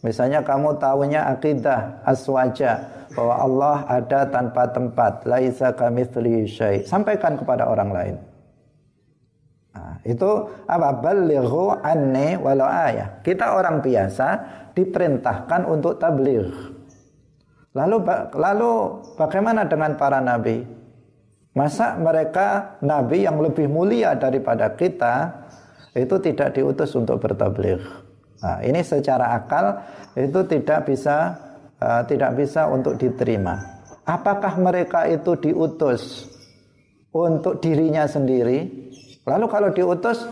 Misalnya 0.02 0.42
kamu 0.42 0.78
tahunya 0.82 1.22
akidah 1.32 2.02
aswaja 2.04 2.82
bahwa 3.14 3.36
Allah 3.40 3.78
ada 3.88 4.26
tanpa 4.28 4.68
tempat, 4.74 5.22
laisa 5.24 5.70
kamitsli 5.72 6.50
syai. 6.50 6.82
Sampaikan 6.82 7.38
kepada 7.38 7.70
orang 7.70 7.90
lain. 7.94 8.16
Nah, 9.74 9.98
itu 10.06 10.30
apa? 10.70 10.90
Balighu 11.02 11.74
anni 11.82 12.38
walau 12.38 12.70
ayah. 12.70 13.20
Kita 13.26 13.58
orang 13.58 13.82
biasa 13.82 14.28
diperintahkan 14.78 15.66
untuk 15.66 15.98
tabligh. 15.98 16.50
Lalu 17.74 17.98
lalu 18.38 18.72
bagaimana 19.18 19.66
dengan 19.66 19.98
para 19.98 20.22
nabi? 20.22 20.62
Masa 21.54 21.98
mereka 21.98 22.78
nabi 22.82 23.26
yang 23.26 23.38
lebih 23.42 23.70
mulia 23.70 24.18
daripada 24.18 24.74
kita 24.74 25.46
itu 25.94 26.18
tidak 26.22 26.58
diutus 26.58 26.94
untuk 26.98 27.22
bertabligh. 27.22 27.82
Nah, 28.42 28.58
ini 28.66 28.82
secara 28.82 29.38
akal 29.38 29.82
itu 30.18 30.42
tidak 30.50 30.90
bisa 30.90 31.38
uh, 31.78 32.02
tidak 32.06 32.38
bisa 32.38 32.70
untuk 32.70 32.98
diterima. 32.98 33.58
Apakah 34.04 34.58
mereka 34.60 35.08
itu 35.08 35.38
diutus 35.40 36.28
untuk 37.14 37.62
dirinya 37.62 38.04
sendiri? 38.10 38.92
Lalu 39.24 39.46
kalau 39.48 39.70
diutus 39.72 40.28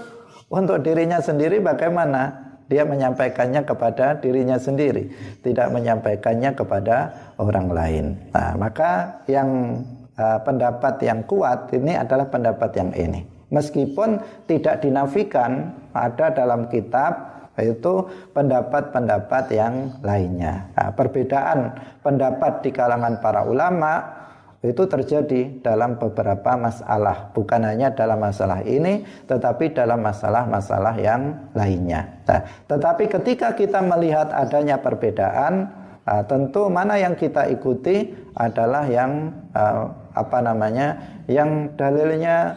untuk 0.52 0.84
dirinya 0.84 1.24
sendiri 1.24 1.64
bagaimana? 1.64 2.52
Dia 2.72 2.88
menyampaikannya 2.88 3.68
kepada 3.68 4.16
dirinya 4.24 4.56
sendiri, 4.56 5.12
tidak 5.44 5.76
menyampaikannya 5.76 6.56
kepada 6.56 7.12
orang 7.36 7.68
lain. 7.68 8.06
Nah, 8.32 8.56
maka 8.56 9.20
yang 9.28 9.84
uh, 10.16 10.40
pendapat 10.40 11.04
yang 11.04 11.20
kuat 11.28 11.68
ini 11.76 12.00
adalah 12.00 12.32
pendapat 12.32 12.72
yang 12.80 12.96
ini. 12.96 13.28
Meskipun 13.52 14.24
tidak 14.48 14.80
dinafikan 14.88 15.76
ada 15.92 16.32
dalam 16.32 16.72
kitab 16.72 17.44
itu 17.60 18.08
pendapat-pendapat 18.32 19.52
yang 19.52 20.00
lainnya. 20.00 20.72
Nah, 20.72 20.96
perbedaan 20.96 21.76
pendapat 22.00 22.64
di 22.64 22.72
kalangan 22.72 23.20
para 23.20 23.44
ulama 23.44 24.21
itu 24.62 24.86
terjadi 24.86 25.58
dalam 25.66 25.98
beberapa 25.98 26.54
masalah, 26.54 27.34
bukan 27.34 27.66
hanya 27.66 27.98
dalam 27.98 28.22
masalah 28.22 28.62
ini, 28.62 29.02
tetapi 29.26 29.74
dalam 29.74 30.06
masalah-masalah 30.06 31.02
yang 31.02 31.50
lainnya. 31.58 32.22
Nah, 32.30 32.46
tetapi 32.70 33.10
ketika 33.10 33.58
kita 33.58 33.82
melihat 33.82 34.30
adanya 34.30 34.78
perbedaan, 34.78 35.66
uh, 36.06 36.24
tentu 36.30 36.70
mana 36.70 37.02
yang 37.02 37.18
kita 37.18 37.50
ikuti 37.50 38.14
adalah 38.38 38.86
yang 38.86 39.34
uh, 39.58 39.90
apa 40.14 40.38
namanya 40.46 41.20
yang 41.26 41.74
dalilnya 41.74 42.54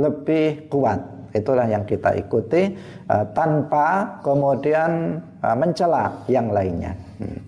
lebih 0.00 0.72
kuat 0.72 1.20
itulah 1.30 1.66
yang 1.68 1.86
kita 1.86 2.16
ikuti 2.18 2.74
uh, 3.06 3.22
tanpa 3.36 4.18
kemudian 4.24 5.22
uh, 5.44 5.56
mencela 5.56 6.24
yang 6.26 6.50
lainnya. 6.50 6.96
Hmm. 7.22 7.38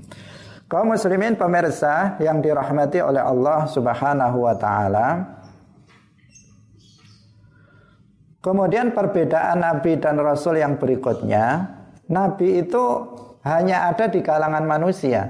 Kaum 0.73 0.89
muslimin 0.89 1.37
pemirsa 1.37 2.16
yang 2.16 2.41
dirahmati 2.41 3.05
oleh 3.05 3.20
Allah 3.20 3.68
Subhanahu 3.68 4.49
wa 4.49 4.57
taala. 4.57 5.09
Kemudian 8.41 8.97
perbedaan 8.97 9.61
nabi 9.61 10.01
dan 10.01 10.16
rasul 10.16 10.57
yang 10.57 10.81
berikutnya, 10.81 11.77
nabi 12.09 12.64
itu 12.64 12.85
hanya 13.45 13.93
ada 13.93 14.09
di 14.09 14.25
kalangan 14.25 14.64
manusia. 14.64 15.29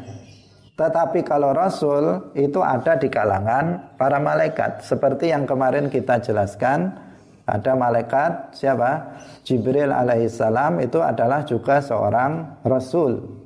Tetapi 0.78 1.26
kalau 1.26 1.52
Rasul 1.52 2.32
itu 2.38 2.62
ada 2.62 2.96
di 2.96 3.10
kalangan 3.12 3.98
para 4.00 4.16
malaikat. 4.22 4.80
Seperti 4.80 5.28
yang 5.28 5.44
kemarin 5.44 5.92
kita 5.92 6.22
jelaskan, 6.24 6.96
ada 7.44 7.76
malaikat 7.76 8.56
siapa? 8.56 9.20
Jibril 9.44 9.92
alaihissalam 9.92 10.80
itu 10.80 11.02
adalah 11.04 11.44
juga 11.44 11.82
seorang 11.84 12.62
Rasul. 12.64 13.41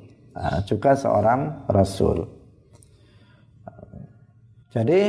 Juga 0.68 0.92
seorang 0.92 1.64
Rasul. 1.64 2.28
Jadi 4.68 5.00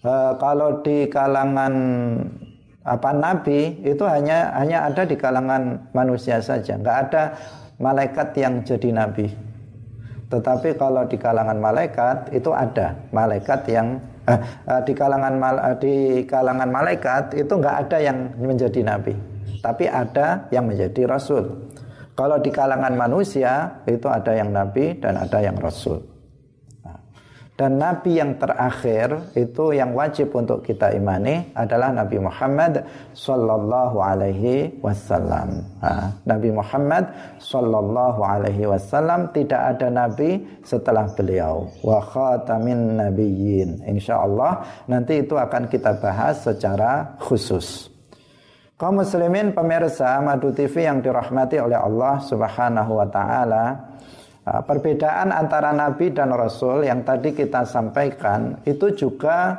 e, 0.00 0.14
kalau 0.40 0.80
di 0.80 1.04
kalangan 1.12 1.74
apa 2.88 3.10
nabi 3.12 3.76
itu 3.84 4.00
hanya 4.08 4.56
hanya 4.56 4.88
ada 4.88 5.04
di 5.04 5.12
kalangan 5.20 5.92
manusia 5.92 6.40
saja, 6.40 6.80
nggak 6.80 6.98
ada 7.08 7.36
malaikat 7.76 8.32
yang 8.40 8.64
jadi 8.64 8.88
nabi. 8.96 9.28
Tetapi 10.28 10.76
kalau 10.76 11.08
di 11.08 11.16
kalangan 11.16 11.56
malaikat 11.56 12.32
itu 12.36 12.52
ada 12.52 12.92
malaikat 13.16 13.64
yang 13.68 13.96
eh, 14.28 14.40
eh, 14.68 14.80
di 14.84 14.92
kalangan 14.92 15.34
eh, 15.40 15.76
di 15.80 15.94
kalangan 16.28 16.68
malaikat 16.68 17.32
itu 17.32 17.52
nggak 17.52 17.76
ada 17.88 17.98
yang 18.00 18.18
menjadi 18.36 18.80
nabi, 18.84 19.16
tapi 19.64 19.88
ada 19.88 20.44
yang 20.52 20.68
menjadi 20.68 21.08
rasul. 21.08 21.67
Kalau 22.18 22.42
di 22.42 22.50
kalangan 22.50 22.98
manusia 22.98 23.78
itu 23.86 24.10
ada 24.10 24.34
yang 24.34 24.50
nabi 24.50 24.98
dan 24.98 25.14
ada 25.22 25.38
yang 25.38 25.54
rasul. 25.54 26.02
Nah, 26.82 26.98
Dan 27.54 27.78
nabi 27.78 28.18
yang 28.18 28.34
terakhir 28.42 29.38
itu 29.38 29.70
yang 29.70 29.94
wajib 29.94 30.34
untuk 30.34 30.66
kita 30.66 30.98
imani 30.98 31.54
adalah 31.54 31.94
Nabi 31.94 32.18
Muhammad 32.18 32.82
sallallahu 33.14 34.02
alaihi 34.02 34.82
wasallam. 34.82 35.62
Nabi 36.26 36.50
Muhammad 36.50 37.06
sallallahu 37.38 38.18
alaihi 38.26 38.66
wasallam 38.66 39.30
tidak 39.30 39.78
ada 39.78 39.86
nabi 39.86 40.42
setelah 40.66 41.06
beliau. 41.14 41.70
Wa 41.86 42.02
khatamin 42.02 42.98
nabiyyin. 42.98 43.86
Insyaallah 43.86 44.86
nanti 44.90 45.22
itu 45.22 45.38
akan 45.38 45.70
kita 45.70 46.02
bahas 46.02 46.42
secara 46.42 47.14
khusus. 47.22 47.94
Kaum 48.78 49.02
muslimin 49.02 49.50
pemirsa 49.50 50.22
Madu 50.22 50.54
TV 50.54 50.86
yang 50.86 51.02
dirahmati 51.02 51.58
oleh 51.58 51.74
Allah 51.74 52.22
Subhanahu 52.22 53.02
wa 53.02 53.10
taala, 53.10 53.88
Ah, 54.48 54.64
perbedaan 54.64 55.28
antara 55.28 55.76
nabi 55.76 56.08
dan 56.08 56.32
rasul 56.32 56.80
yang 56.80 57.04
tadi 57.04 57.36
kita 57.36 57.68
sampaikan 57.68 58.56
itu 58.64 58.96
juga 58.96 59.52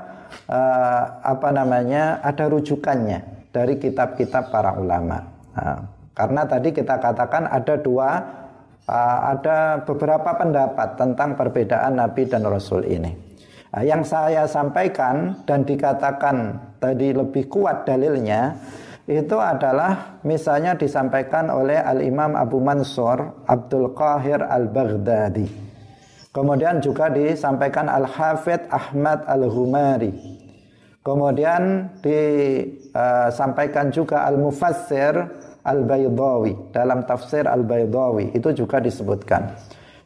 uh, 0.49 1.03
apa 1.22 1.53
namanya 1.53 2.17
ada 2.26 2.49
rujukannya 2.49 3.53
dari 3.53 3.78
kitab-kitab 3.78 4.49
para 4.49 4.74
ulama. 4.82 5.22
Nah, 5.53 5.86
karena 6.17 6.41
tadi 6.49 6.74
kita 6.74 6.97
katakan 6.97 7.45
ada 7.53 7.78
dua 7.78 8.09
uh, 8.89 9.20
ada 9.30 9.86
beberapa 9.86 10.34
pendapat 10.34 10.97
tentang 10.97 11.38
perbedaan 11.38 12.01
nabi 12.01 12.26
dan 12.26 12.49
rasul 12.49 12.82
ini. 12.82 13.13
Yang 13.70 14.09
saya 14.09 14.49
sampaikan 14.49 15.45
dan 15.45 15.70
dikatakan 15.70 16.57
tadi 16.82 17.13
lebih 17.13 17.45
kuat 17.45 17.86
dalilnya 17.86 18.57
itu 19.10 19.41
adalah 19.41 20.22
misalnya 20.22 20.78
disampaikan 20.78 21.49
oleh 21.49 21.82
Al-Imam 21.82 22.38
Abu 22.38 22.62
Mansur 22.62 23.41
Abdul 23.49 23.97
Qahir 23.97 24.45
Al-Baghdadi. 24.45 25.49
Kemudian 26.30 26.78
juga 26.78 27.10
disampaikan 27.10 27.89
Al-Hafidh 27.89 28.70
Ahmad 28.70 29.26
Al-Humari. 29.26 30.14
Kemudian 31.01 31.89
disampaikan 32.05 33.89
juga 33.89 34.30
Al-Mufassir 34.30 35.18
Al-Baydawi 35.66 36.70
dalam 36.70 37.01
tafsir 37.10 37.49
Al-Baydawi 37.49 38.38
itu 38.38 38.53
juga 38.53 38.78
disebutkan. 38.78 39.57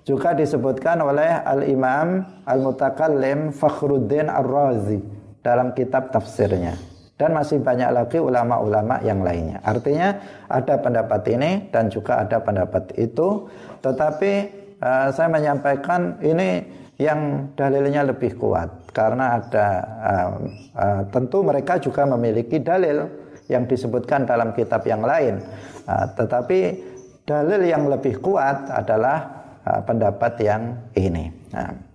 Juga 0.08 0.32
disebutkan 0.32 1.04
oleh 1.04 1.44
Al-Imam 1.44 2.24
Al-Mutakallim 2.48 3.52
Fakhruddin 3.52 4.32
Ar-Razi 4.32 5.04
dalam 5.44 5.76
kitab 5.76 6.08
tafsirnya 6.16 6.93
dan 7.18 7.30
masih 7.32 7.62
banyak 7.62 7.94
lagi 7.94 8.18
ulama-ulama 8.18 8.98
yang 9.06 9.22
lainnya. 9.22 9.62
Artinya 9.62 10.18
ada 10.50 10.82
pendapat 10.82 11.22
ini 11.30 11.70
dan 11.70 11.88
juga 11.94 12.26
ada 12.26 12.42
pendapat 12.42 12.90
itu, 12.98 13.48
tetapi 13.86 14.32
uh, 14.82 15.08
saya 15.14 15.30
menyampaikan 15.30 16.18
ini 16.26 16.82
yang 16.98 17.50
dalilnya 17.58 18.06
lebih 18.06 18.38
kuat 18.38 18.94
karena 18.94 19.42
ada 19.42 19.68
uh, 20.02 20.32
uh, 20.78 21.02
tentu 21.10 21.42
mereka 21.42 21.82
juga 21.82 22.06
memiliki 22.06 22.62
dalil 22.62 23.10
yang 23.50 23.66
disebutkan 23.70 24.26
dalam 24.26 24.54
kitab 24.58 24.82
yang 24.86 25.06
lain, 25.06 25.38
uh, 25.86 26.06
tetapi 26.18 26.60
dalil 27.30 27.62
yang 27.62 27.88
lebih 27.90 28.18
kuat 28.22 28.74
adalah 28.74 29.46
uh, 29.66 29.82
pendapat 29.86 30.34
yang 30.42 30.62
ini. 30.98 31.30
Nah. 31.54 31.93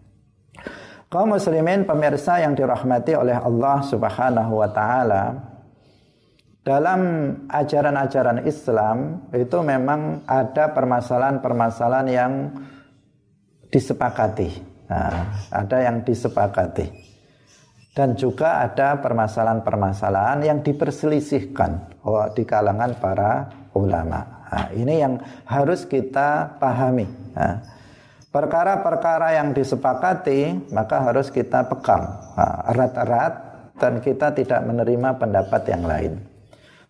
Kaum 1.09 1.33
muslimin 1.33 1.89
pemirsa 1.89 2.37
yang 2.45 2.53
dirahmati 2.53 3.17
oleh 3.17 3.33
Allah 3.33 3.81
Subhanahu 3.81 4.61
wa 4.61 4.69
taala, 4.69 5.25
dalam 6.61 7.01
ajaran-ajaran 7.49 8.45
Islam 8.45 9.25
itu 9.33 9.57
memang 9.65 10.21
ada 10.29 10.69
permasalahan-permasalahan 10.77 12.09
yang 12.13 12.33
disepakati. 13.73 14.61
Nah, 14.93 15.49
ada 15.49 15.77
yang 15.81 16.05
disepakati. 16.05 16.93
Dan 17.97 18.13
juga 18.13 18.61
ada 18.69 19.01
permasalahan-permasalahan 19.01 20.45
yang 20.45 20.61
diperselisihkan 20.61 22.05
oh, 22.05 22.29
di 22.37 22.45
kalangan 22.45 23.01
para 23.01 23.49
ulama. 23.73 24.45
Nah, 24.53 24.69
ini 24.77 25.01
yang 25.01 25.17
harus 25.49 25.89
kita 25.89 26.61
pahami. 26.61 27.09
Nah, 27.33 27.78
Perkara-perkara 28.29 29.41
yang 29.41 29.57
disepakati 29.57 30.71
maka 30.77 31.01
harus 31.01 31.33
kita 31.33 31.65
pegang 31.65 32.05
erat-erat 32.69 33.33
dan 33.81 34.05
kita 34.05 34.37
tidak 34.37 34.61
menerima 34.69 35.17
pendapat 35.17 35.63
yang 35.65 35.85
lain. 35.89 36.13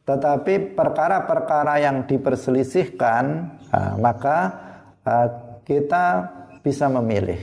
Tetapi 0.03 0.75
perkara-perkara 0.75 1.79
yang 1.79 2.09
diperselisihkan 2.11 3.55
maka 4.03 4.39
kita 5.63 6.27
bisa 6.59 6.91
memilih. 6.91 7.39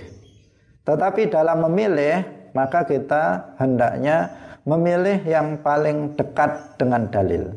Tetapi 0.84 1.32
dalam 1.32 1.64
memilih 1.70 2.26
maka 2.52 2.84
kita 2.84 3.56
hendaknya 3.62 4.34
memilih 4.66 5.22
yang 5.24 5.62
paling 5.62 6.18
dekat 6.18 6.76
dengan 6.82 7.06
dalil, 7.08 7.48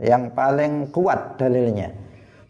yang 0.00 0.30
paling 0.32 0.88
kuat 0.94 1.36
dalilnya. 1.36 1.90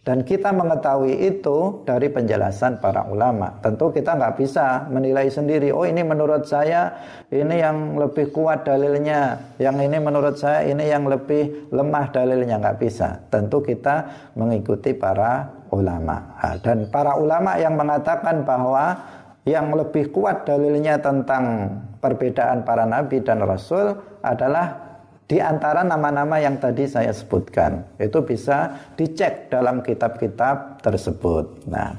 Dan 0.06 0.22
kita 0.22 0.54
mengetahui 0.54 1.18
itu 1.18 1.82
dari 1.82 2.06
penjelasan 2.06 2.78
para 2.78 3.10
ulama. 3.10 3.58
Tentu 3.58 3.90
kita 3.90 4.14
nggak 4.14 4.38
bisa 4.38 4.86
menilai 4.86 5.26
sendiri. 5.26 5.74
Oh 5.74 5.82
ini 5.82 6.06
menurut 6.06 6.46
saya 6.46 6.94
ini 7.26 7.58
yang 7.58 7.98
lebih 7.98 8.30
kuat 8.30 8.62
dalilnya. 8.62 9.34
Yang 9.58 9.90
ini 9.90 9.98
menurut 9.98 10.38
saya 10.38 10.62
ini 10.62 10.86
yang 10.86 11.10
lebih 11.10 11.74
lemah 11.74 12.14
dalilnya 12.14 12.54
nggak 12.62 12.78
bisa. 12.78 13.18
Tentu 13.34 13.58
kita 13.66 14.30
mengikuti 14.38 14.94
para 14.94 15.50
ulama. 15.74 16.38
Dan 16.62 16.86
para 16.86 17.18
ulama 17.18 17.58
yang 17.58 17.74
mengatakan 17.74 18.46
bahwa 18.46 18.94
yang 19.42 19.74
lebih 19.74 20.14
kuat 20.14 20.46
dalilnya 20.46 21.02
tentang 21.02 21.66
perbedaan 21.98 22.62
para 22.62 22.86
nabi 22.86 23.18
dan 23.26 23.42
rasul 23.42 23.98
adalah 24.22 24.85
di 25.26 25.42
antara 25.42 25.82
nama-nama 25.82 26.38
yang 26.38 26.62
tadi 26.62 26.86
saya 26.86 27.10
sebutkan 27.10 27.98
itu 27.98 28.22
bisa 28.22 28.90
dicek 28.94 29.50
dalam 29.50 29.82
kitab-kitab 29.82 30.78
tersebut. 30.78 31.66
Nah, 31.66 31.98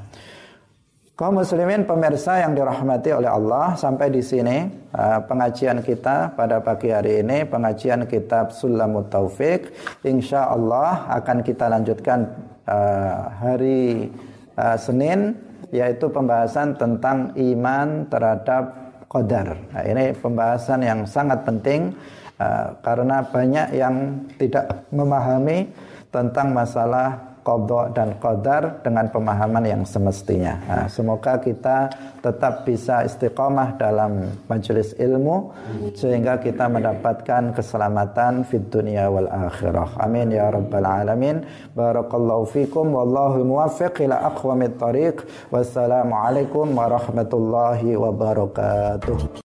kaum 1.12 1.36
muslimin 1.36 1.84
pemirsa 1.84 2.40
yang 2.40 2.56
dirahmati 2.56 3.12
oleh 3.12 3.28
Allah 3.28 3.76
sampai 3.76 4.08
di 4.08 4.24
sini 4.24 4.64
uh, 4.96 5.20
pengajian 5.28 5.84
kita 5.84 6.32
pada 6.32 6.64
pagi 6.64 6.88
hari 6.88 7.20
ini 7.20 7.44
pengajian 7.44 8.08
kitab 8.08 8.48
Sulamut 8.56 9.12
Taufik 9.12 9.76
insya 10.08 10.48
Allah 10.48 11.04
akan 11.20 11.44
kita 11.44 11.68
lanjutkan 11.68 12.32
uh, 12.64 13.28
hari 13.44 14.08
uh, 14.56 14.76
Senin 14.80 15.36
yaitu 15.68 16.08
pembahasan 16.08 16.80
tentang 16.80 17.36
iman 17.36 18.08
terhadap 18.08 18.88
qadar. 19.04 19.56
Nah, 19.68 19.84
ini 19.84 20.16
pembahasan 20.16 20.80
yang 20.80 21.04
sangat 21.04 21.44
penting 21.44 21.92
Uh, 22.38 22.70
karena 22.86 23.18
banyak 23.26 23.74
yang 23.74 24.14
tidak 24.38 24.86
memahami 24.94 25.66
tentang 26.14 26.54
masalah 26.54 27.28
kodok 27.48 27.96
dan 27.96 28.12
qadar 28.20 28.84
dengan 28.84 29.08
pemahaman 29.08 29.64
yang 29.64 29.82
semestinya. 29.88 30.60
Nah, 30.68 30.84
semoga 30.84 31.40
kita 31.40 31.88
tetap 32.20 32.68
bisa 32.68 33.08
istiqomah 33.08 33.80
dalam 33.80 34.36
majelis 34.44 34.92
ilmu 35.00 35.56
sehingga 35.96 36.36
kita 36.36 36.68
mendapatkan 36.68 37.56
keselamatan 37.56 38.44
fid 38.44 38.68
dunia 38.68 39.08
wal 39.08 39.32
akhirah. 39.32 39.96
Amin 39.96 40.28
ya 40.28 40.52
rabbal 40.52 40.84
alamin. 40.84 41.40
Barakallahu 41.72 42.44
fikum 42.52 42.92
wallahu 42.92 43.40
muwaffiq 43.40 44.04
ila 44.04 44.28
aqwamit 44.28 44.76
tariq. 44.76 45.24
Wassalamualaikum 45.48 46.68
warahmatullahi 46.68 47.96
wabarakatuh. 47.96 49.18